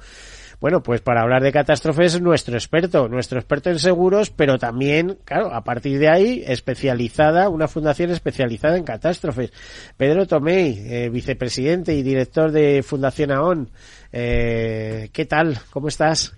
[0.61, 5.53] Bueno, pues para hablar de catástrofes, nuestro experto, nuestro experto en seguros, pero también, claro,
[5.53, 9.53] a partir de ahí, especializada, una fundación especializada en catástrofes.
[9.97, 13.71] Pedro Tomei, eh, vicepresidente y director de Fundación AON.
[14.13, 15.59] Eh, ¿Qué tal?
[15.71, 16.33] ¿Cómo estás?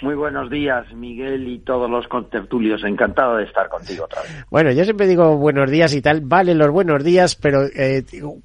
[0.00, 2.84] Muy buenos días, Miguel y todos los contertulios.
[2.84, 4.30] Encantado de estar contigo otra vez.
[4.48, 8.04] Bueno, yo siempre digo buenos días y tal, vale los buenos días, pero eh,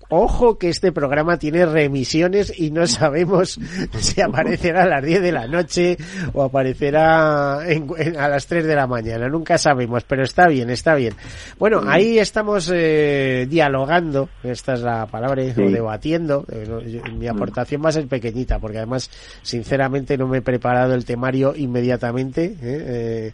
[0.09, 3.59] ojo que este programa tiene remisiones y no sabemos
[3.99, 5.95] si aparecerá a las 10 de la noche
[6.33, 10.71] o aparecerá en- en- a las 3 de la mañana, nunca sabemos, pero está bien,
[10.71, 11.13] está bien.
[11.59, 17.89] Bueno, ahí estamos eh, dialogando, esta es la palabra, o debatiendo, eh, mi aportación va
[17.89, 19.11] a ser pequeñita, porque además,
[19.43, 22.55] sinceramente, no me he preparado el temario cambio inmediatamente.
[22.61, 23.33] ¿eh?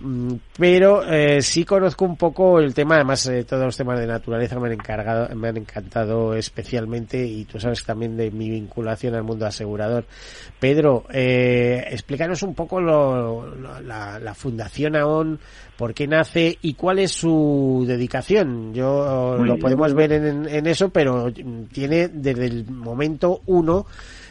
[0.00, 4.06] Mm, pero eh, sí conozco un poco el tema, además eh, todos los temas de
[4.06, 9.16] naturaleza me han encargado, me han encantado especialmente y tú sabes también de mi vinculación
[9.16, 10.04] al mundo asegurador.
[10.60, 15.40] Pedro, eh, explícanos un poco lo, la, la, Fundación AON,
[15.76, 18.72] por qué nace y cuál es su dedicación.
[18.72, 21.32] Yo lo podemos ver en, en eso, pero
[21.72, 23.86] tiene desde el momento uno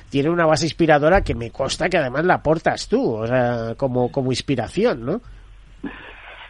[0.10, 4.12] tiene una base inspiradora que me consta que además la aportas tú, o sea, como,
[4.12, 5.22] como inspiración, ¿no?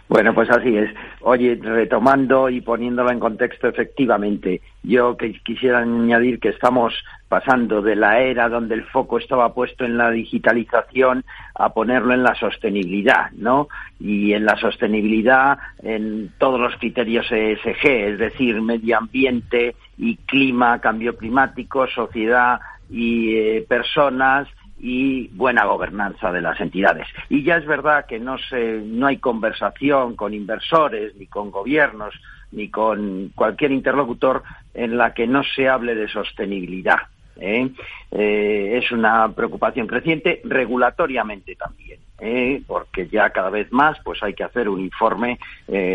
[0.10, 0.90] Bueno, pues así es.
[1.20, 6.94] Oye, retomando y poniéndolo en contexto, efectivamente, yo quisiera añadir que estamos
[7.28, 12.24] pasando de la era donde el foco estaba puesto en la digitalización a ponerlo en
[12.24, 13.68] la sostenibilidad, ¿no?
[14.00, 20.80] Y en la sostenibilidad en todos los criterios ESG, es decir, medio ambiente y clima,
[20.80, 24.48] cambio climático, sociedad y eh, personas
[24.80, 27.08] y buena gobernanza de las entidades.
[27.30, 32.14] Y ya es verdad que no, se, no hay conversación con inversores, ni con gobiernos,
[32.52, 37.00] ni con cualquier interlocutor en la que no se hable de sostenibilidad.
[37.40, 37.70] ¿eh?
[38.12, 42.00] Eh, es una preocupación creciente regulatoriamente también.
[42.20, 42.64] ¿eh?
[42.66, 45.38] porque ya cada vez más pues hay que hacer un informe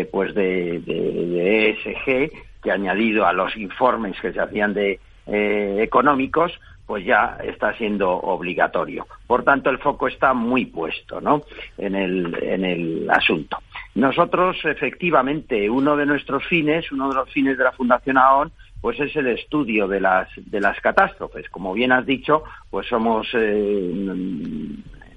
[0.09, 2.31] pues de, de, ESG
[2.63, 9.07] que añadido a los informes que se hacían de económicos pues ya está siendo obligatorio.
[9.25, 11.43] Por tanto, el foco está muy puesto ¿no?
[11.77, 13.57] en, el, en el asunto.
[13.95, 18.99] Nosotros, efectivamente, uno de nuestros fines, uno de los fines de la Fundación AON, pues
[18.99, 21.49] es el estudio de las, de las catástrofes.
[21.49, 24.05] Como bien has dicho, pues somos eh,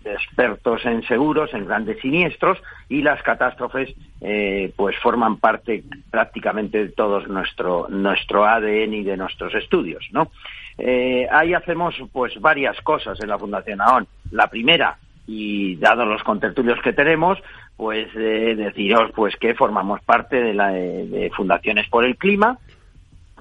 [0.05, 2.59] expertos en seguros, en grandes siniestros,
[2.89, 9.17] y las catástrofes eh, pues forman parte prácticamente de todo nuestro, nuestro ADN y de
[9.17, 10.31] nuestros estudios, ¿no?
[10.79, 14.07] Eh, ahí hacemos pues varias cosas en la Fundación AON.
[14.31, 17.39] La primera, y dados los contertulios que tenemos,
[17.77, 22.59] pues eh, deciros pues que formamos parte de la de Fundaciones por el Clima,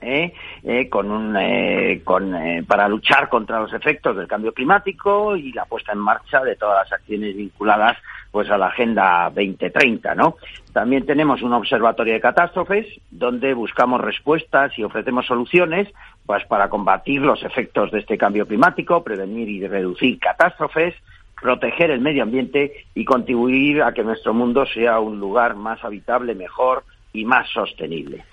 [0.02, 0.34] eh,
[0.64, 5.52] eh, con un, eh, con, eh, para luchar contra los efectos del cambio climático y
[5.54, 7.98] la puesta en marcha de todas las acciones vinculadas
[8.30, 10.36] pues a la Agenda 2030, ¿no?
[10.74, 15.88] También tenemos un observatorio de catástrofes donde buscamos respuestas y ofrecemos soluciones
[16.26, 20.96] pues para combatir los efectos de este cambio climático, prevenir y reducir catástrofes,
[21.40, 26.34] proteger el medio ambiente y contribuir a que nuestro mundo sea un lugar más habitable,
[26.34, 26.84] mejor,
[27.16, 28.26] y más sostenible.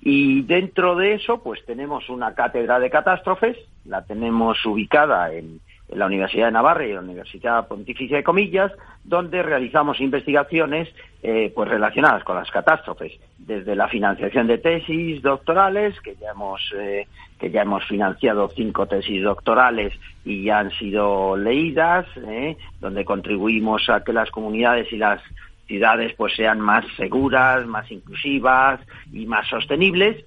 [0.00, 5.60] Y dentro de eso, pues tenemos una cátedra de catástrofes, la tenemos ubicada en,
[5.92, 8.72] la Universidad de Navarra y la Universidad Pontificia de Comillas,
[9.04, 10.88] donde realizamos investigaciones
[11.22, 16.60] eh, pues relacionadas con las catástrofes, desde la financiación de tesis doctorales, que ya hemos
[16.76, 17.06] eh,
[17.38, 19.92] que ya hemos financiado cinco tesis doctorales
[20.24, 25.22] y ya han sido leídas, eh, donde contribuimos a que las comunidades y las
[25.66, 28.80] ciudades pues sean más seguras, más inclusivas
[29.12, 30.24] y más sostenibles,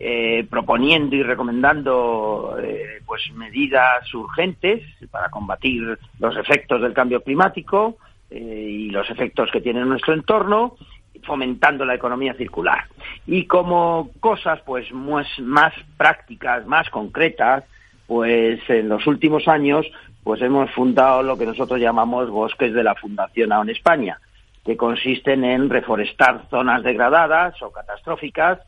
[0.00, 7.96] eh, proponiendo y recomendando eh, pues medidas urgentes para combatir los efectos del cambio climático
[8.30, 10.76] eh, y los efectos que tiene nuestro entorno
[11.24, 12.84] fomentando la economía circular.
[13.26, 17.64] Y como cosas pues más, más prácticas más concretas
[18.06, 19.84] pues en los últimos años
[20.22, 24.20] pues hemos fundado lo que nosotros llamamos bosques de la Fundación AON España
[24.64, 28.60] que consisten en reforestar zonas degradadas o catastróficas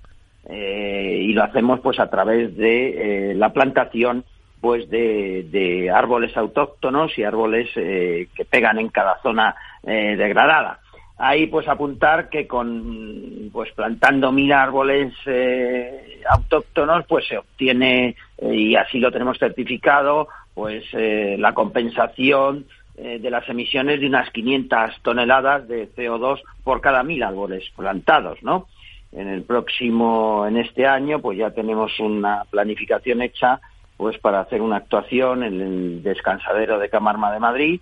[0.49, 4.25] eh, y lo hacemos pues a través de eh, la plantación
[4.61, 10.81] pues de, árboles autóctonos y árboles eh, que pegan en cada zona degradada.
[11.17, 15.15] Ahí pues apuntar que con pues plantando mil árboles
[16.29, 22.67] autóctonos pues se obtiene y así lo tenemos certificado pues la compensación
[23.03, 28.43] eh, de las emisiones de unas 500 toneladas de CO2 por cada mil árboles plantados,
[28.43, 28.67] ¿no?
[29.13, 33.61] En el próximo, en este año, pues ya tenemos una planificación hecha,
[33.97, 37.81] pues para hacer una actuación en el descansadero de Camarma de Madrid,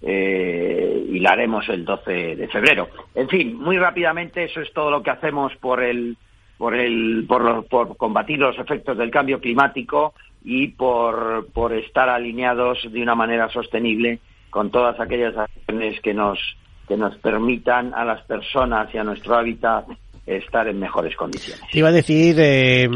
[0.00, 2.88] eh, y la haremos el 12 de febrero.
[3.14, 6.16] En fin, muy rápidamente eso es todo lo que hacemos por el
[6.56, 10.14] por el por, por combatir los efectos del cambio climático
[10.44, 14.20] y por, por estar alineados de una manera sostenible
[14.50, 16.38] con todas aquellas acciones que nos,
[16.86, 19.86] que nos permitan a las personas y a nuestro hábitat
[20.28, 21.62] estar en mejores condiciones.
[21.70, 22.88] Te iba a decir, eh,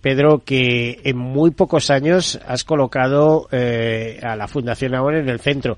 [0.00, 5.40] Pedro, que en muy pocos años has colocado eh, a la Fundación AON en el
[5.40, 5.76] centro.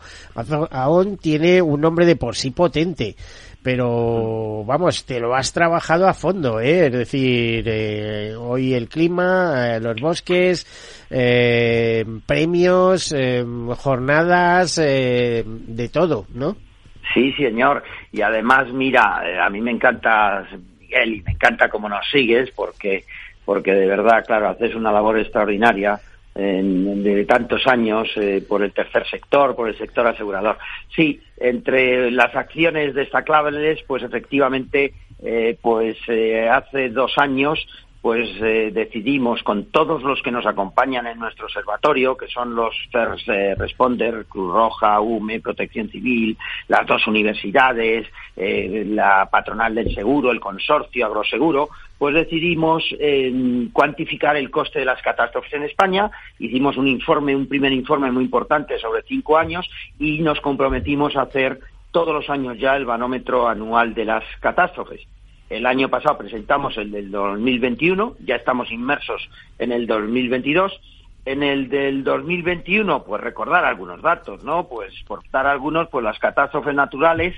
[0.70, 3.16] AON tiene un nombre de por sí potente
[3.66, 6.87] pero vamos, te lo has trabajado a fondo, ¿eh?
[6.87, 10.64] es decir, eh, hoy el clima, eh, los bosques,
[11.11, 13.12] eh, premios,
[13.76, 16.55] jornadas, de todo, ¿no?
[17.12, 17.82] Sí, señor,
[18.12, 20.47] y además, mira, a mí me encanta,
[20.87, 23.05] Miguel, y me encanta cómo nos sigues, porque,
[23.45, 26.01] porque de verdad, claro, haces una labor extraordinaria
[26.34, 30.59] en, de tantos años eh, por el tercer sector, por el sector asegurador.
[30.95, 37.66] Sí, entre las acciones destacables, pues efectivamente, eh, pues eh, hace dos años
[38.07, 42.73] pues eh, decidimos con todos los que nos acompañan en nuestro observatorio, que son los
[42.93, 46.39] First eh, Responder, Cruz Roja, UME, Protección Civil,
[46.69, 52.85] las dos universidades, eh, la patronal del seguro, el consorcio agroseguro, pues decidimos
[53.73, 56.09] cuantificar el coste de las catástrofes en España.
[56.39, 61.23] Hicimos un informe, un primer informe muy importante sobre cinco años y nos comprometimos a
[61.23, 61.59] hacer
[61.91, 65.09] todos los años ya el banómetro anual de las catástrofes.
[65.49, 69.28] El año pasado presentamos el del 2021, ya estamos inmersos
[69.59, 70.80] en el 2022.
[71.24, 74.68] En el del 2021, pues recordar algunos datos, ¿no?
[74.68, 77.34] Pues por dar algunos, pues las catástrofes naturales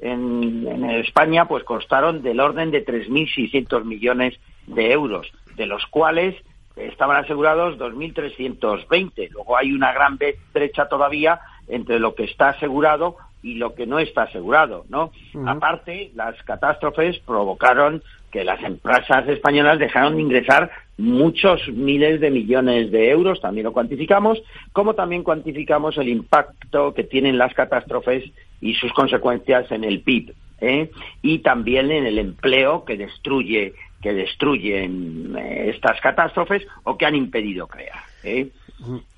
[0.00, 6.34] en, en España, pues costaron del orden de 3.600 millones de euros, de los cuales
[6.76, 9.30] estaban asegurados 2.320.
[9.30, 10.18] Luego hay una gran
[10.52, 13.16] brecha todavía entre lo que está asegurado
[13.46, 15.12] y lo que no está asegurado, ¿no?
[15.32, 15.56] Uh -huh.
[15.56, 22.90] Aparte, las catástrofes provocaron que las empresas españolas dejaron de ingresar muchos miles de millones
[22.90, 24.42] de euros, también lo cuantificamos,
[24.72, 28.24] como también cuantificamos el impacto que tienen las catástrofes
[28.60, 30.90] y sus consecuencias en el PIB, ¿eh?
[31.22, 37.14] y también en el empleo que destruye que destruyen eh, estas catástrofes o que han
[37.14, 38.02] impedido crear.
[38.24, 38.48] ¿eh?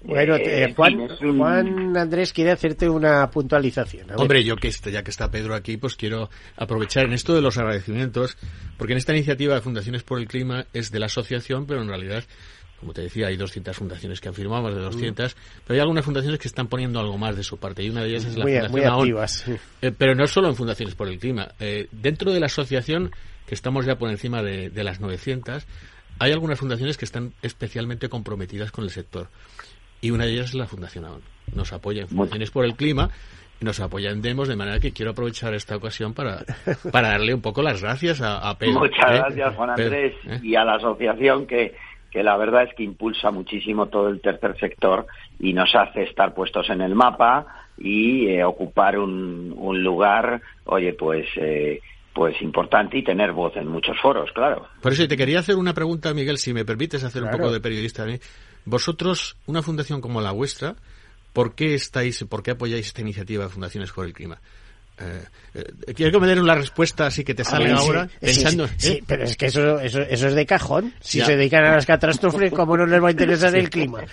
[0.02, 1.38] Bueno, eh, Juan, un...
[1.38, 4.06] Juan, Andrés quiere hacerte una puntualización.
[4.16, 7.42] Hombre, yo que está, ya que está Pedro aquí, pues quiero aprovechar en esto de
[7.42, 8.36] los agradecimientos,
[8.76, 11.88] porque en esta iniciativa de Fundaciones por el Clima es de la asociación, pero en
[11.88, 12.24] realidad
[12.78, 15.38] como te decía, hay 200 fundaciones que han firmado, más de 200, mm.
[15.66, 18.10] pero hay algunas fundaciones que están poniendo algo más de su parte, y una de
[18.10, 19.48] ellas es la muy, Fundación muy activas.
[19.48, 19.58] AON.
[19.82, 21.48] Eh, pero no solo en Fundaciones por el Clima.
[21.58, 23.10] Eh, dentro de la asociación,
[23.46, 25.66] que estamos ya por encima de, de las 900,
[26.18, 29.28] hay algunas fundaciones que están especialmente comprometidas con el sector.
[30.00, 31.22] Y una de ellas es la Fundación AON.
[31.54, 33.10] Nos apoya en Fundaciones por el Clima
[33.60, 36.44] y nos apoya en Demos, de manera que quiero aprovechar esta ocasión para,
[36.92, 38.80] para darle un poco las gracias a, a Pedro.
[38.80, 39.18] Muchas ¿eh?
[39.18, 40.40] gracias, Juan Andrés, Pedro, ¿eh?
[40.42, 41.74] y a la asociación que,
[42.10, 45.06] que la verdad es que impulsa muchísimo todo el tercer sector
[45.40, 47.46] y nos hace estar puestos en el mapa
[47.76, 51.26] y eh, ocupar un, un, lugar, oye, pues...
[51.36, 51.80] Eh,
[52.18, 54.66] pues importante y tener voz en muchos foros, claro.
[54.82, 57.36] Por eso te quería hacer una pregunta, Miguel, si me permites hacer claro.
[57.36, 58.08] un poco de periodista.
[58.08, 58.18] ¿eh?
[58.64, 60.74] Vosotros, una fundación como la vuestra,
[61.32, 64.40] ¿por qué estáis, por qué apoyáis esta iniciativa de Fundaciones por el Clima?
[65.00, 65.22] Eh,
[65.54, 68.08] eh, ¿Quieres que me den una respuesta así que te sale ver, ahora?
[68.08, 70.92] Sí, pensando, sí, sí, pero es que eso, eso, eso es de cajón.
[70.98, 71.26] Si ya.
[71.26, 74.02] se dedican a las catástrofes, ¿cómo no les va a interesar el clima?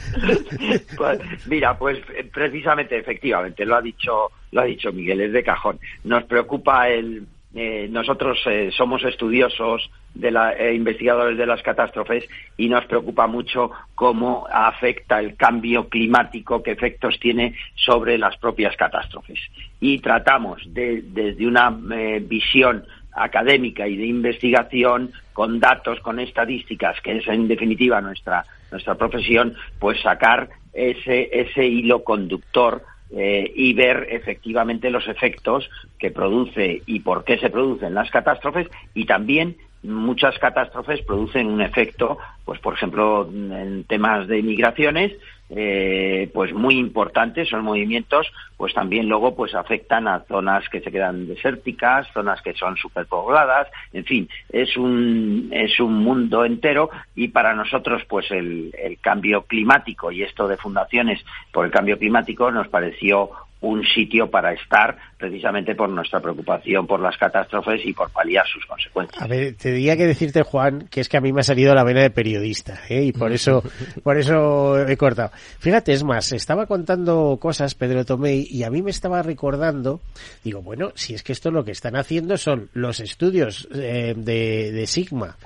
[0.96, 1.98] Pues, mira, pues
[2.32, 5.80] precisamente, efectivamente, lo ha dicho, lo ha dicho Miguel, es de cajón.
[6.04, 7.26] Nos preocupa el,
[7.56, 12.28] eh, nosotros eh, somos estudiosos de la, eh, investigadores de las catástrofes
[12.58, 18.76] y nos preocupa mucho cómo afecta el cambio climático, qué efectos tiene sobre las propias
[18.76, 19.40] catástrofes.
[19.80, 27.00] Y tratamos de, desde una eh, visión académica y de investigación con datos, con estadísticas,
[27.02, 33.74] que es en definitiva nuestra, nuestra profesión, pues sacar ese, ese hilo conductor eh, y
[33.74, 39.58] ver efectivamente los efectos que produce y por qué se producen las catástrofes y también
[39.84, 45.14] muchas catástrofes producen un efecto, pues por ejemplo en temas de migraciones,
[45.50, 48.28] eh, pues muy importantes, son movimientos,
[48.58, 53.68] pues también luego pues afectan a zonas que se quedan desérticas, zonas que son superpobladas,
[53.94, 59.44] en fin, es un es un mundo entero y para nosotros pues el, el cambio
[59.44, 63.30] climático y esto de fundaciones por el cambio climático nos pareció
[63.66, 68.66] un sitio para estar precisamente por nuestra preocupación por las catástrofes y por paliar sus
[68.66, 69.22] consecuencias.
[69.22, 71.74] A ver, te diría que decirte, Juan, que es que a mí me ha salido
[71.74, 73.04] la vena de periodista, ¿eh?
[73.04, 73.64] y por eso,
[74.04, 75.32] por eso he cortado.
[75.60, 80.02] Fíjate, es más, estaba contando cosas Pedro Tomei y a mí me estaba recordando,
[80.44, 84.72] digo, bueno, si es que esto lo que están haciendo son los estudios eh, de,
[84.72, 85.38] de Sigma,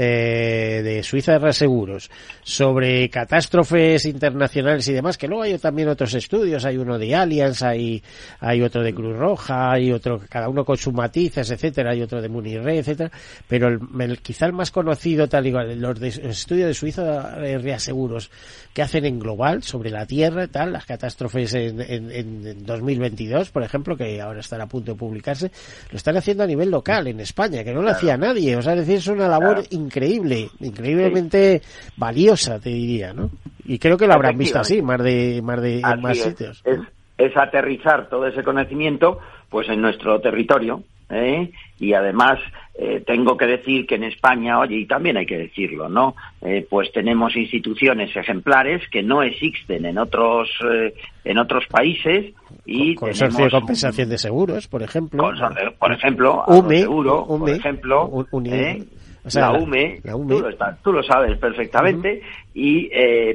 [0.00, 2.08] eh, de Suiza de Reaseguros
[2.44, 7.62] sobre catástrofes internacionales y demás, que luego hay también otros estudios, hay uno de Allianz,
[7.62, 8.00] hay,
[8.38, 12.22] hay otro de Cruz Roja, hay otro, cada uno con sus matices, etcétera, hay otro
[12.22, 13.10] de Munirre, etcétera,
[13.48, 18.30] pero el, quizá el más conocido, tal igual, los, de, estudios de Suiza de Reaseguros
[18.72, 23.64] que hacen en global sobre la Tierra, tal, las catástrofes en, en, en 2022, por
[23.64, 25.50] ejemplo, que ahora están a punto de publicarse,
[25.90, 28.56] lo están haciendo a nivel local, en España, que no lo hacía nadie.
[28.56, 31.62] O sea, es decir, es una labor increíble, increíblemente
[31.96, 33.30] valiosa, te diría, ¿no?
[33.64, 36.62] Y creo que lo habrán visto así, más de, más de, en más sitios.
[37.16, 39.18] Es, aterrizar todo ese conocimiento,
[39.50, 41.50] pues en nuestro territorio, ¿eh?
[41.80, 42.38] y además
[42.80, 46.14] eh, tengo que decir que en España, oye, y también hay que decirlo, ¿no?
[46.40, 52.32] Eh, pues tenemos instituciones ejemplares que no existen en otros eh, en otros países
[52.64, 55.32] y consorcio de compensación de seguros, por ejemplo.
[55.76, 58.06] por ejemplo, UME, seguro, por ejemplo,
[59.34, 60.00] la, UME,
[60.82, 62.22] Tú, lo sabes perfectamente,
[62.54, 62.90] y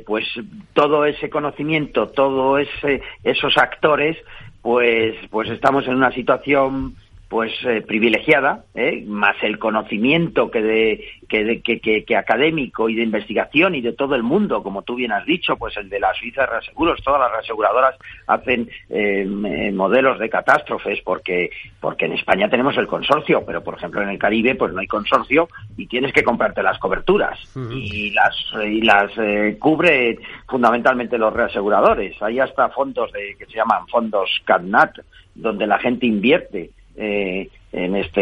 [0.06, 0.26] pues
[0.74, 4.18] todo ese conocimiento, todo ese esos actores,
[4.62, 6.96] pues pues estamos en una situación
[7.34, 9.04] pues eh, privilegiada, ¿eh?
[9.08, 13.94] más el conocimiento que, de, que, de, que, que, académico y de investigación y de
[13.94, 17.02] todo el mundo, como tú bien has dicho, pues el de la Suiza de Reaseguros,
[17.04, 17.96] todas las reaseguradoras
[18.28, 19.26] hacen eh,
[19.74, 21.50] modelos de catástrofes porque,
[21.82, 24.88] porque en España tenemos el consorcio, pero por ejemplo en el Caribe pues no hay
[24.88, 27.40] consorcio y tienes que comprarte las coberturas
[27.72, 32.14] y las, y las eh, cubre fundamentalmente los reaseguradores.
[32.22, 35.00] Hay hasta fondos de, que se llaman fondos CADNAT,
[35.34, 38.14] donde la gente invierte eh, en este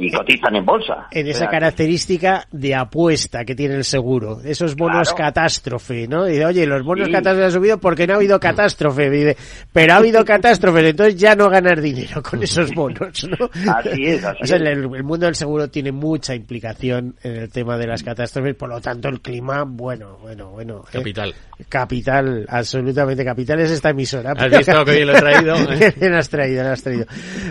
[0.00, 1.08] y cotizan en bolsa.
[1.10, 6.28] En esa característica de apuesta que tiene el seguro, esos bonos catástrofe, ¿no?
[6.28, 9.34] Y oye, los bonos catástrofe han subido porque no ha habido catástrofe,
[9.72, 13.48] pero ha habido catástrofe, entonces ya no ganar dinero con esos bonos, ¿no?
[13.72, 18.02] Así es, así El, mundo del seguro tiene mucha implicación en el tema de las
[18.02, 20.84] catástrofes, por lo tanto el clima, bueno, bueno, bueno.
[20.92, 20.98] ¿eh?
[20.98, 21.34] Capital.
[21.68, 24.34] capital, absolutamente capital es esta emisora.
[24.36, 25.54] ¿Has visto que bien lo he traído?
[25.72, 25.94] ¿Eh?
[26.14, 27.06] has traído, lo has traído.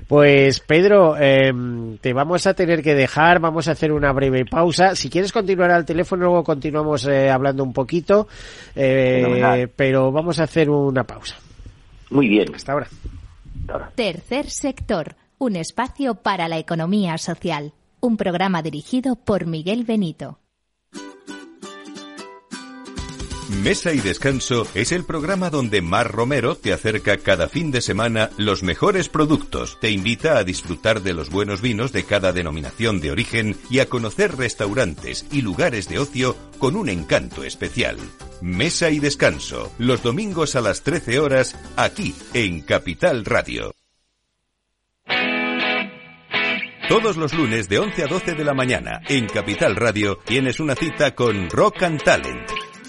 [0.07, 1.53] Pues Pedro, eh,
[2.01, 4.97] te vamos a tener que dejar, vamos a hacer una breve pausa.
[4.97, 8.28] Si quieres continuar al teléfono, luego continuamos eh, hablando un poquito,
[8.76, 11.38] eh, pero vamos a hacer una pausa.
[12.09, 12.53] Muy bien.
[12.53, 12.89] Hasta ahora.
[13.95, 17.72] Tercer sector, un espacio para la economía social.
[18.01, 20.38] Un programa dirigido por Miguel Benito.
[23.49, 28.29] Mesa y Descanso es el programa donde Mar Romero te acerca cada fin de semana
[28.37, 33.11] los mejores productos, te invita a disfrutar de los buenos vinos de cada denominación de
[33.11, 37.97] origen y a conocer restaurantes y lugares de ocio con un encanto especial.
[38.41, 43.73] Mesa y Descanso, los domingos a las 13 horas, aquí en Capital Radio.
[46.89, 50.75] Todos los lunes de 11 a 12 de la mañana en Capital Radio tienes una
[50.75, 52.66] cita con Rock and Talent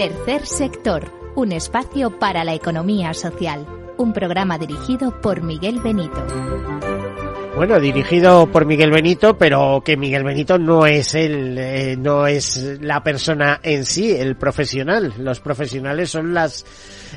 [0.00, 3.66] Tercer sector, un espacio para la economía social.
[3.98, 6.26] Un programa dirigido por Miguel Benito.
[7.54, 12.78] Bueno, dirigido por Miguel Benito, pero que Miguel Benito no es el, eh, no es
[12.80, 15.12] la persona en sí, el profesional.
[15.18, 16.64] Los profesionales son las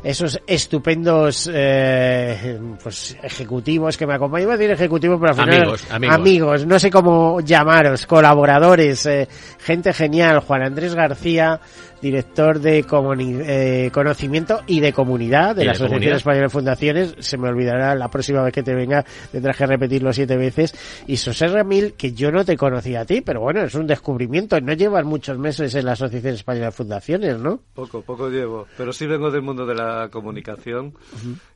[0.04, 4.44] esos estupendos eh, pues ejecutivos que me acompañan.
[4.44, 6.16] Iba a decir ejecutivos, pero al final amigos, amigos.
[6.16, 9.30] amigos no sé cómo llamaros, colaboradores, eh,
[9.60, 10.40] gente genial.
[10.40, 11.62] Juan Andrés García,
[12.04, 17.16] director de eh, conocimiento y de comunidad de la Asociación Española de Fundaciones.
[17.20, 20.76] Se me olvidará la próxima vez que te venga, tendrás que repetirlo siete veces.
[21.08, 24.60] Y José Ramil, que yo no te conocía a ti, pero bueno, es un descubrimiento.
[24.60, 27.62] No llevas muchos meses en la Asociación Española de Fundaciones, ¿no?
[27.74, 28.68] Poco, poco llevo.
[28.78, 30.94] Pero sí vengo del mundo de la comunicación.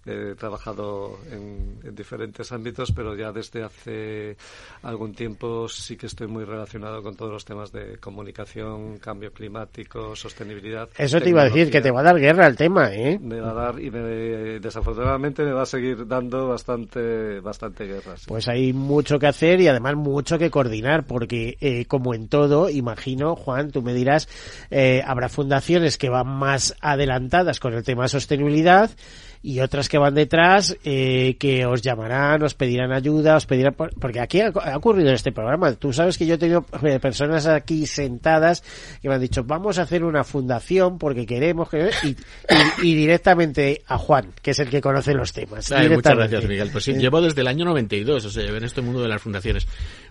[0.05, 4.37] He trabajado en, en, diferentes ámbitos, pero ya desde hace
[4.83, 10.15] algún tiempo sí que estoy muy relacionado con todos los temas de comunicación, cambio climático,
[10.15, 10.36] sostenibilidad.
[10.97, 13.19] Eso te iba a decir, que te va a dar guerra el tema, ¿eh?
[13.21, 13.89] Me va a dar y
[14.59, 18.15] desafortunadamente me va a seguir dando bastante, bastante guerra.
[18.27, 22.69] Pues hay mucho que hacer y además mucho que coordinar, porque eh, como en todo,
[22.69, 24.27] imagino, Juan, tú me dirás,
[24.69, 28.91] eh, habrá fundaciones que van más adelantadas con el tema de sostenibilidad
[29.47, 34.19] y otras que van detrás eh, que os llamarán, os pedirán ayuda, os pedirán porque
[34.19, 35.71] aquí ha, ocurrido en este programa.
[35.75, 38.61] Tú sabes que yo he tenido eh, personas aquí sentadas
[39.01, 41.91] que me han dicho vamos a hacer una fundación porque queremos que
[42.83, 45.71] y, directamente a Juan, que es el que conoce los temas.
[45.71, 46.69] muchas gracias, Miguel.
[46.69, 49.65] Pues sí, llevo desde el año 92, o sea, en este mundo de las fundaciones.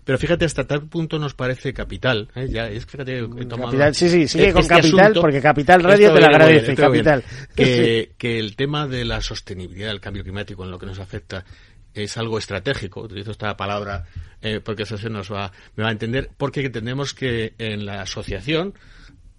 [0.06, 2.28] Pero fíjate, hasta tal punto nos parece capital.
[2.36, 2.46] ¿eh?
[2.48, 6.76] Ya, es, fíjate, capital, sí, sí, sigue con capital, porque Capital Radio te lo agradece,
[6.76, 7.24] capital.
[7.56, 11.44] Que, que el tema de la sostenibilidad del cambio climático en lo que nos afecta
[11.92, 14.04] es algo estratégico, utilizo esta palabra
[14.42, 18.02] eh, porque eso se nos va, me va a entender, porque entendemos que en la
[18.02, 18.74] asociación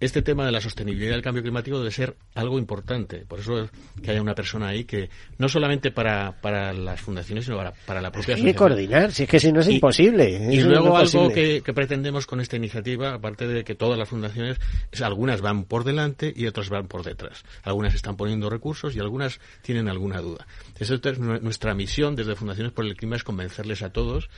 [0.00, 3.24] este tema de la sostenibilidad del cambio climático debe ser algo importante.
[3.26, 3.68] Por eso
[4.02, 8.00] que haya una persona ahí que, no solamente para, para las fundaciones, sino para, para
[8.00, 8.46] la propia sociedad.
[8.46, 10.52] Hay que coordinar, si es que si no es imposible.
[10.52, 14.58] y luego algo que, pretendemos con esta iniciativa, aparte de que todas las fundaciones,
[14.92, 17.44] es, algunas van por delante y otras van por detrás.
[17.62, 20.46] Algunas están poniendo recursos y algunas tienen alguna duda.
[20.78, 24.28] Esa es nuestra misión desde Fundaciones por el Clima, es convencerles a todos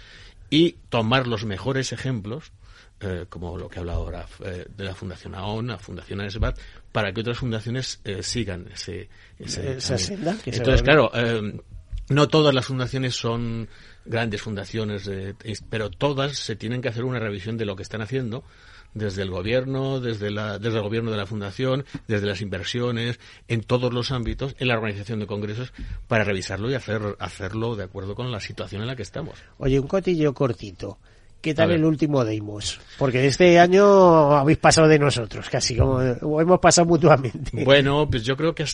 [0.48, 2.52] y tomar los mejores ejemplos
[3.00, 6.58] eh, como lo que he hablado ahora eh, de la Fundación AON, la Fundación AESBAT,
[6.92, 10.36] para que otras fundaciones eh, sigan ese, esa senda.
[10.44, 11.10] Entonces, claro,
[12.08, 13.68] no todas las fundaciones son
[14.04, 15.10] grandes fundaciones,
[15.70, 18.44] pero todas se tienen que hacer una revisión de lo que están haciendo
[18.94, 23.62] desde el gobierno, desde, la, desde el gobierno de la fundación, desde las inversiones, en
[23.62, 25.72] todos los ámbitos, en la organización de congresos,
[26.08, 29.38] para revisarlo y hacer, hacerlo de acuerdo con la situación en la que estamos.
[29.58, 30.98] Oye, un cotillo cortito.
[31.40, 32.78] ¿Qué tal el último Deimos?
[32.98, 37.64] Porque este año habéis pasado de nosotros, casi como hemos pasado mutuamente.
[37.64, 38.66] Bueno, pues yo creo que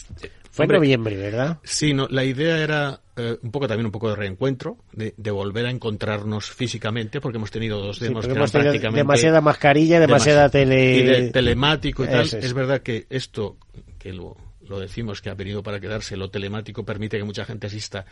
[0.50, 1.58] fue en noviembre, ¿verdad?
[1.62, 5.66] Sí, no, la idea era eh, un poco también un poco de reencuentro, de, volver
[5.66, 11.26] a encontrarnos físicamente, porque hemos tenido dos demos que hemos prácticamente demasiada mascarilla, demasiada tele
[11.26, 12.22] y telemático y tal.
[12.22, 13.58] Es, verdad que esto
[13.96, 14.36] que lo,
[14.66, 18.06] lo decimos que ha venido para quedarse, lo telemático permite que mucha gente asista,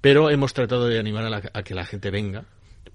[0.00, 2.46] pero hemos tratado de animar a que la gente venga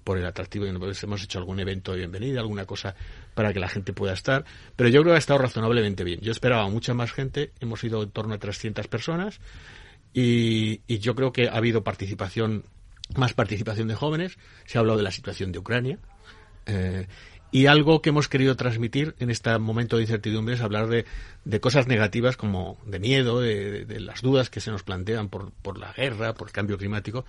[0.06, 2.94] por el atractivo y hemos hecho algún evento de bienvenida, alguna cosa
[3.34, 4.44] para que la gente pueda estar,
[4.76, 6.20] pero yo creo que ha estado razonablemente bien.
[6.20, 9.40] Yo esperaba mucha más gente, hemos ido en torno a 300 personas
[10.14, 12.62] y, yo creo que ha habido participación,
[13.16, 15.98] más participación de jóvenes, se ha hablado de la situación de Ucrania.
[16.66, 17.08] Eh,
[17.50, 21.04] y algo que hemos querido transmitir en este momento de incertidumbre es hablar de,
[21.44, 25.50] de cosas negativas como de miedo, de, de, las dudas que se nos plantean por,
[25.62, 27.24] por la guerra, por el cambio climático,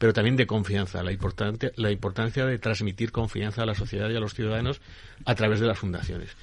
[0.00, 4.16] pero también de confianza, la, importante, la importancia de transmitir confianza a la sociedad y
[4.16, 4.80] a los ciudadanos
[5.26, 6.34] a través de las fundaciones.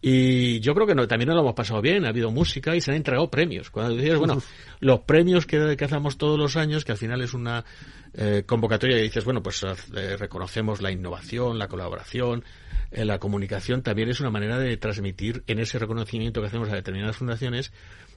[0.00, 2.80] Y yo creo que no, también nos lo hemos pasado bien, ha habido música y
[2.80, 3.68] se han entregado premios.
[3.68, 4.42] Cuando decías, bueno,
[4.80, 7.66] los premios que, que hacemos todos los años, que al final es una
[8.14, 12.44] eh, convocatoria y dices, bueno, pues eh, reconocemos la innovación, la colaboración,
[12.92, 16.76] eh, la comunicación, también es una manera de transmitir en ese reconocimiento que hacemos a
[16.76, 17.72] determinadas fundaciones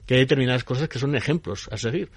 [0.06, 2.10] que hay determinadas cosas que son ejemplos a seguir.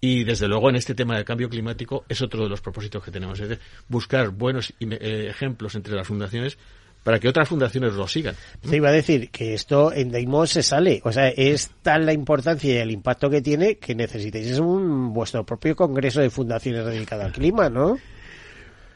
[0.00, 3.10] Y desde luego en este tema del cambio climático es otro de los propósitos que
[3.10, 6.58] tenemos, es buscar buenos eh, ejemplos entre las fundaciones
[7.06, 8.34] para que otras fundaciones lo sigan.
[8.68, 12.12] Te iba a decir que esto en Daimos se sale, o sea, es tal la
[12.12, 17.22] importancia y el impacto que tiene que necesitéis un vuestro propio congreso de fundaciones dedicado
[17.22, 17.96] al clima, ¿no?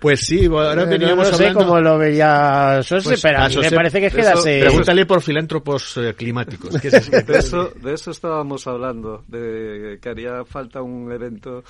[0.01, 3.57] Pues sí, ahora veníamos no, no sé cómo lo veía Sose, pues, pero a mí
[3.57, 4.61] me parece que es quedarse...
[4.61, 6.73] Pregúntale por filántropos eh, climáticos.
[6.81, 11.63] de, eso, de eso estábamos hablando, de que haría falta un evento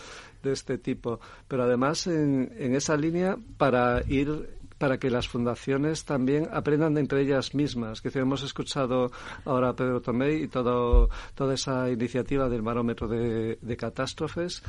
[0.43, 1.20] de este tipo.
[1.49, 7.03] Pero además, en, en esa línea, para ir para que las fundaciones también aprendan de
[7.03, 8.01] entre ellas mismas.
[8.01, 9.12] Que hemos escuchado
[9.45, 14.62] ahora a Pedro Tomé y todo, toda esa iniciativa del barómetro de, de catástrofes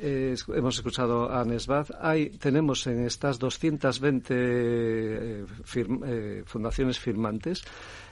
[0.00, 1.88] hemos escuchado a Nesbad.
[2.00, 7.64] Hay, tenemos en estas 220 eh, eh, fundaciones firmantes,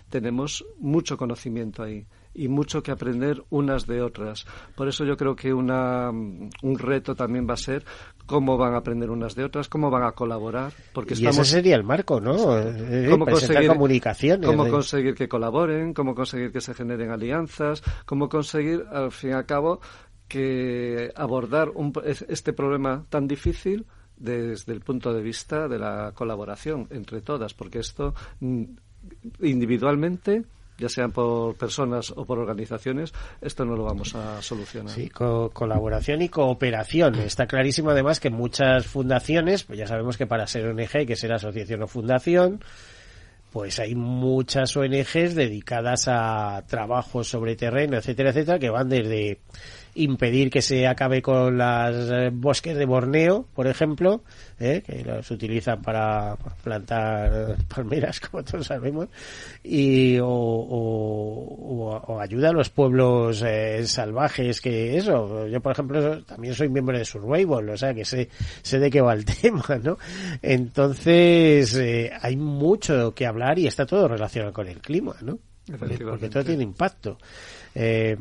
[0.08, 4.46] tenemos mucho conocimiento ahí y mucho que aprender unas de otras.
[4.74, 7.84] Por eso yo creo que una, un reto también va a ser
[8.26, 10.72] cómo van a aprender unas de otras, cómo van a colaborar.
[10.92, 12.58] Porque y ese sería el marco, ¿no?
[12.58, 14.48] Eh, cómo conseguir comunicaciones.
[14.48, 19.32] Cómo conseguir que colaboren, cómo conseguir que se generen alianzas, cómo conseguir, al fin y
[19.34, 19.80] al cabo,
[20.32, 21.72] que abordar
[22.28, 23.84] este problema tan difícil
[24.16, 28.64] desde el punto de vista de la colaboración entre todas, porque esto mm,
[29.42, 30.44] individualmente
[30.78, 33.12] ya sean por personas o por organizaciones,
[33.42, 34.94] esto no lo vamos a solucionar.
[34.94, 37.16] Sí, colaboración y cooperación.
[37.16, 41.14] Está clarísimo además que muchas fundaciones, pues ya sabemos que para ser ONG hay que
[41.14, 42.64] ser asociación o fundación,
[43.52, 49.40] pues hay muchas ONGs dedicadas a trabajos sobre terreno, etcétera, etcétera, que van desde
[49.94, 54.22] impedir que se acabe con las eh, bosques de Borneo, por ejemplo,
[54.58, 54.82] ¿eh?
[54.84, 59.08] que los utilizan para plantar palmeras, como todos sabemos,
[59.62, 65.46] y o, o, ayuda a los pueblos eh, salvajes que eso.
[65.46, 68.28] Yo, por ejemplo, también soy miembro de Survival, o sea que sé,
[68.62, 69.98] sé de qué va el tema, ¿no?
[70.40, 71.78] Entonces,
[72.20, 75.38] hay mucho que hablar y está todo relacionado con el clima, ¿no?
[75.66, 77.18] porque todo tiene impacto.
[77.74, 78.16] Eh,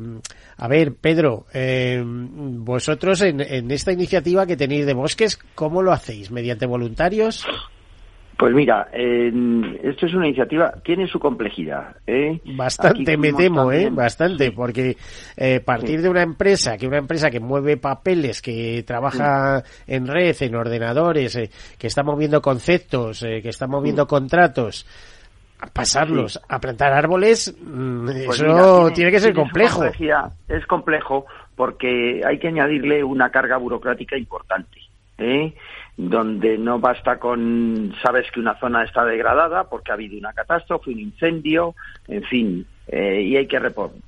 [0.56, 6.30] a ver, Pedro, eh, vosotros en, esta iniciativa que tenéis de bosques, ¿cómo lo hacéis?
[6.30, 7.46] ¿Mediante voluntarios?
[8.42, 11.94] Pues mira, esto es una iniciativa, tiene su complejidad.
[12.04, 12.40] ¿eh?
[12.56, 13.88] Bastante, me temo, ¿eh?
[13.88, 14.96] Bastante, porque
[15.36, 20.34] eh, partir de una empresa, que una empresa que mueve papeles, que trabaja en red,
[20.40, 24.86] en ordenadores, eh, que está moviendo conceptos, que está moviendo contratos,
[25.66, 29.84] pasarlos a plantar árboles, mm, pues eso tiene, que ser complejo.
[30.48, 34.78] Es complejo porque hay que añadirle una carga burocrática importante.
[35.18, 35.54] ¿eh?
[35.96, 40.90] donde no basta con sabes que una zona está degradada porque ha habido una catástrofe,
[40.90, 41.74] un incendio,
[42.08, 44.02] en fin, eh, y hay que repoblar,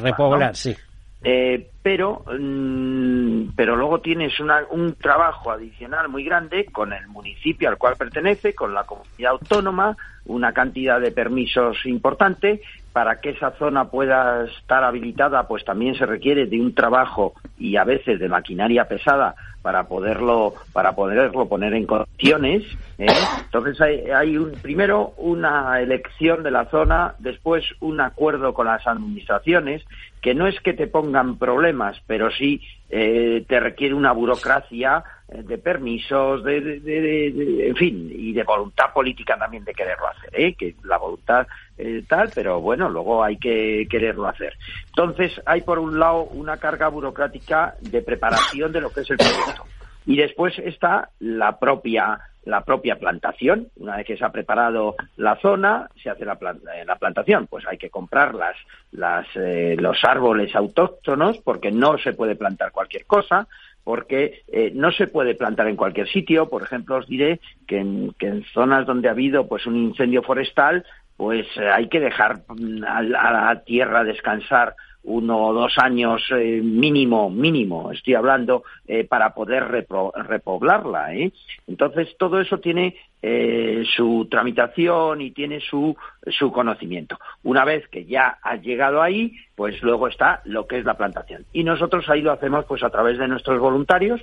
[0.00, 0.74] repoblar, sí.
[1.22, 7.78] Eh, pero, mm, pero luego tienes un trabajo adicional muy grande con el municipio al
[7.78, 9.96] cual pertenece, con la comunidad autónoma,
[10.26, 12.60] una cantidad de permisos importante.
[12.92, 17.76] Para que esa zona pueda estar habilitada, pues también se requiere de un trabajo y
[17.76, 22.62] a veces de maquinaria pesada para poderlo para poderlo poner en condiciones.
[22.98, 23.06] ¿eh?
[23.44, 28.86] Entonces hay, hay un, primero una elección de la zona, después un acuerdo con las
[28.86, 29.84] administraciones,
[30.22, 35.58] que no es que te pongan problemas, pero sí eh, te requiere una burocracia de
[35.58, 40.54] permisos, de, en fin, y de voluntad política también de quererlo hacer, ¿eh?
[40.54, 41.46] que la voluntad
[41.76, 44.54] eh, tal, pero bueno, luego hay que quererlo hacer.
[44.86, 49.16] Entonces, hay por un lado una carga burocrática de preparación de lo que es el
[49.16, 49.64] proyecto.
[50.06, 53.66] Y después está la propia la propia plantación.
[53.74, 56.38] Una vez que se ha preparado la zona, se hace la,
[56.86, 57.48] la plantación.
[57.48, 58.54] Pues hay que comprar las,
[58.92, 63.48] las, los árboles autóctonos porque no se puede plantar cualquier cosa
[63.86, 66.48] porque eh, no se puede plantar en cualquier sitio.
[66.48, 68.12] Por ejemplo, os diré que en,
[68.52, 70.84] zonas donde ha habido pues un incendio forestal,
[71.16, 74.74] pues eh, hay que dejar mm, a, la tierra descansar
[75.06, 81.14] uno o dos años eh, mínimo, mínimo, estoy hablando, eh, para poder repoblarla.
[81.14, 81.32] ¿eh?
[81.66, 85.96] Entonces, todo eso tiene eh, su tramitación y tiene su,
[86.26, 87.18] su conocimiento.
[87.42, 91.44] Una vez que ya ha llegado ahí, pues luego está lo que es la plantación.
[91.52, 94.20] Y nosotros ahí lo hacemos pues a través de nuestros voluntarios,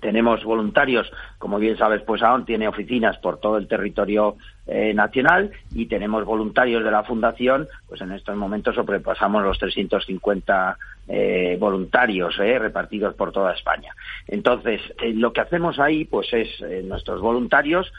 [0.00, 4.36] tenemos voluntarios, como bien sabes, pues aún tiene oficinas por todo el territorio
[4.66, 10.78] eh, nacional y tenemos voluntarios de la Fundación, pues en estos momentos sobrepasamos los 350
[11.08, 13.94] eh, voluntarios eh, repartidos por toda España.
[14.26, 14.80] Entonces,
[15.14, 16.48] lo que hacemos ahí, pues es
[16.84, 17.90] nuestros voluntarios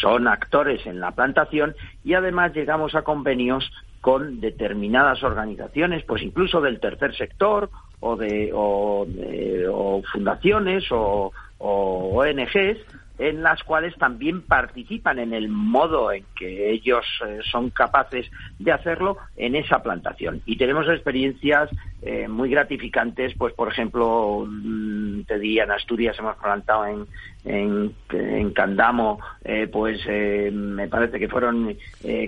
[0.00, 6.62] son actores en la plantación y además llegamos a convenios con determinadas organizaciones, pues incluso
[6.62, 12.78] del tercer sector o de, o, fundaciones o, ONGs
[13.18, 18.72] en las cuales también participan en el modo en que ellos eh, son capaces de
[18.72, 20.40] hacerlo en esa plantación.
[20.46, 21.68] Y tenemos experiencias
[22.02, 27.06] eh, muy gratificantes, pues por ejemplo, mm, te diría en Asturias hemos plantado en,
[27.44, 31.76] en, Candamo, eh, pues eh, me parece que fueron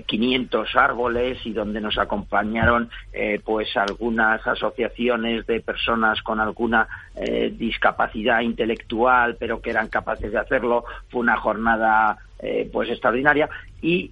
[0.05, 2.89] 500 árboles y donde nos acompañaron
[3.43, 6.87] pues algunas asociaciones de personas con alguna
[7.51, 10.85] discapacidad intelectual, pero que eran capaces de hacerlo.
[11.09, 12.17] Fue una jornada
[12.71, 13.49] pues extraordinaria
[13.81, 14.11] y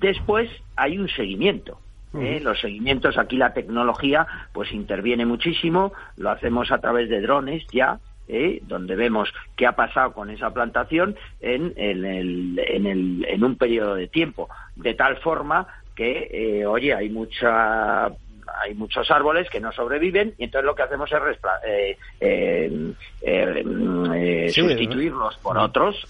[0.00, 1.78] después hay un seguimiento
[2.20, 2.40] ¿eh?
[2.40, 7.98] Los seguimientos, aquí la tecnología pues interviene muchísimo, lo hacemos a través de drones ya,
[8.28, 8.60] ¿eh?
[8.62, 14.94] donde vemos qué ha pasado con esa plantación en, en, un periodo de tiempo, de
[14.94, 18.10] tal forma que, eh, oye, hay mucha
[18.62, 21.20] hay muchos árboles que no sobreviven y entonces lo que hacemos es
[24.54, 26.06] sustituirlos por otros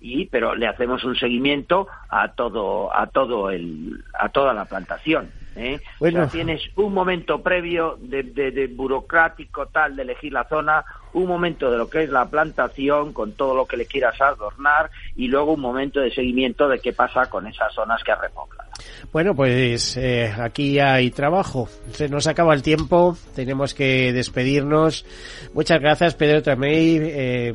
[0.00, 5.30] y pero le hacemos un seguimiento a todo a todo el a toda la plantación
[5.56, 5.80] ¿eh?
[5.98, 6.28] Bueno.
[6.28, 11.78] tienes un momento previo de, de, burocrático tal de elegir la zona, un momento de
[11.78, 15.60] lo que es la plantación con todo lo que le quieras adornar y luego un
[15.60, 18.69] momento de seguimiento de qué pasa con esas zonas que ha repoblado.
[19.12, 21.68] Bueno, pues eh, aquí hay trabajo.
[21.92, 25.04] Se nos acaba el tiempo, tenemos que despedirnos.
[25.52, 27.54] Muchas gracias, Pedro Tremey, eh,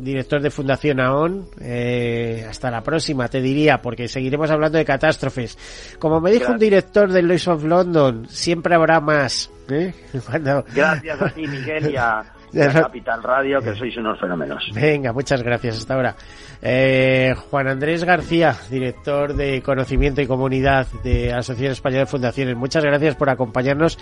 [0.00, 1.48] director de Fundación AON.
[1.60, 5.58] Eh, hasta la próxima, te diría, porque seguiremos hablando de catástrofes.
[5.98, 9.50] Como me dijo un director del Lloyds of London, siempre habrá más.
[10.74, 12.22] Gracias a ti, Miguel, y a,
[12.54, 14.70] Capital Radio, que sois unos fenómenos.
[14.74, 15.78] Venga, muchas gracias.
[15.78, 16.16] Hasta ahora.
[16.62, 22.56] Eh, Juan Andrés García, director de Conocimiento y Comunidad de Asociación Española de Fundaciones.
[22.56, 23.98] Muchas gracias por acompañarnos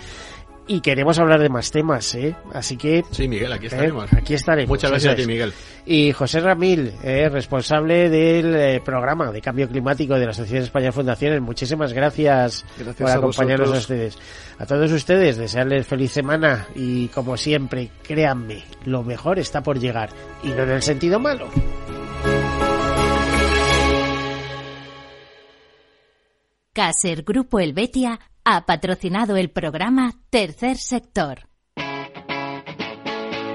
[0.67, 2.35] y queremos hablar de más temas, ¿eh?
[2.53, 3.03] Así que...
[3.11, 3.69] Sí, Miguel, aquí ¿eh?
[3.69, 4.13] estaremos.
[4.13, 4.69] aquí estaremos.
[4.69, 5.53] Muchas gracias a ti, Miguel.
[5.85, 10.89] Y José Ramil, eh, responsable del eh, programa de cambio climático de la Asociación Española
[10.89, 11.41] de Fundaciones.
[11.41, 12.65] Muchísimas gracias,
[12.97, 14.17] por acompañarnos a, ustedes.
[14.57, 20.09] A todos ustedes, desearles feliz semana y como siempre, créanme, lo mejor está por llegar
[20.43, 21.49] y no en el sentido malo.
[26.73, 31.47] Caser Grupo Helvetia ha patrocinado el programa Tercer Sector.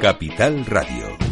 [0.00, 1.27] Capital Radio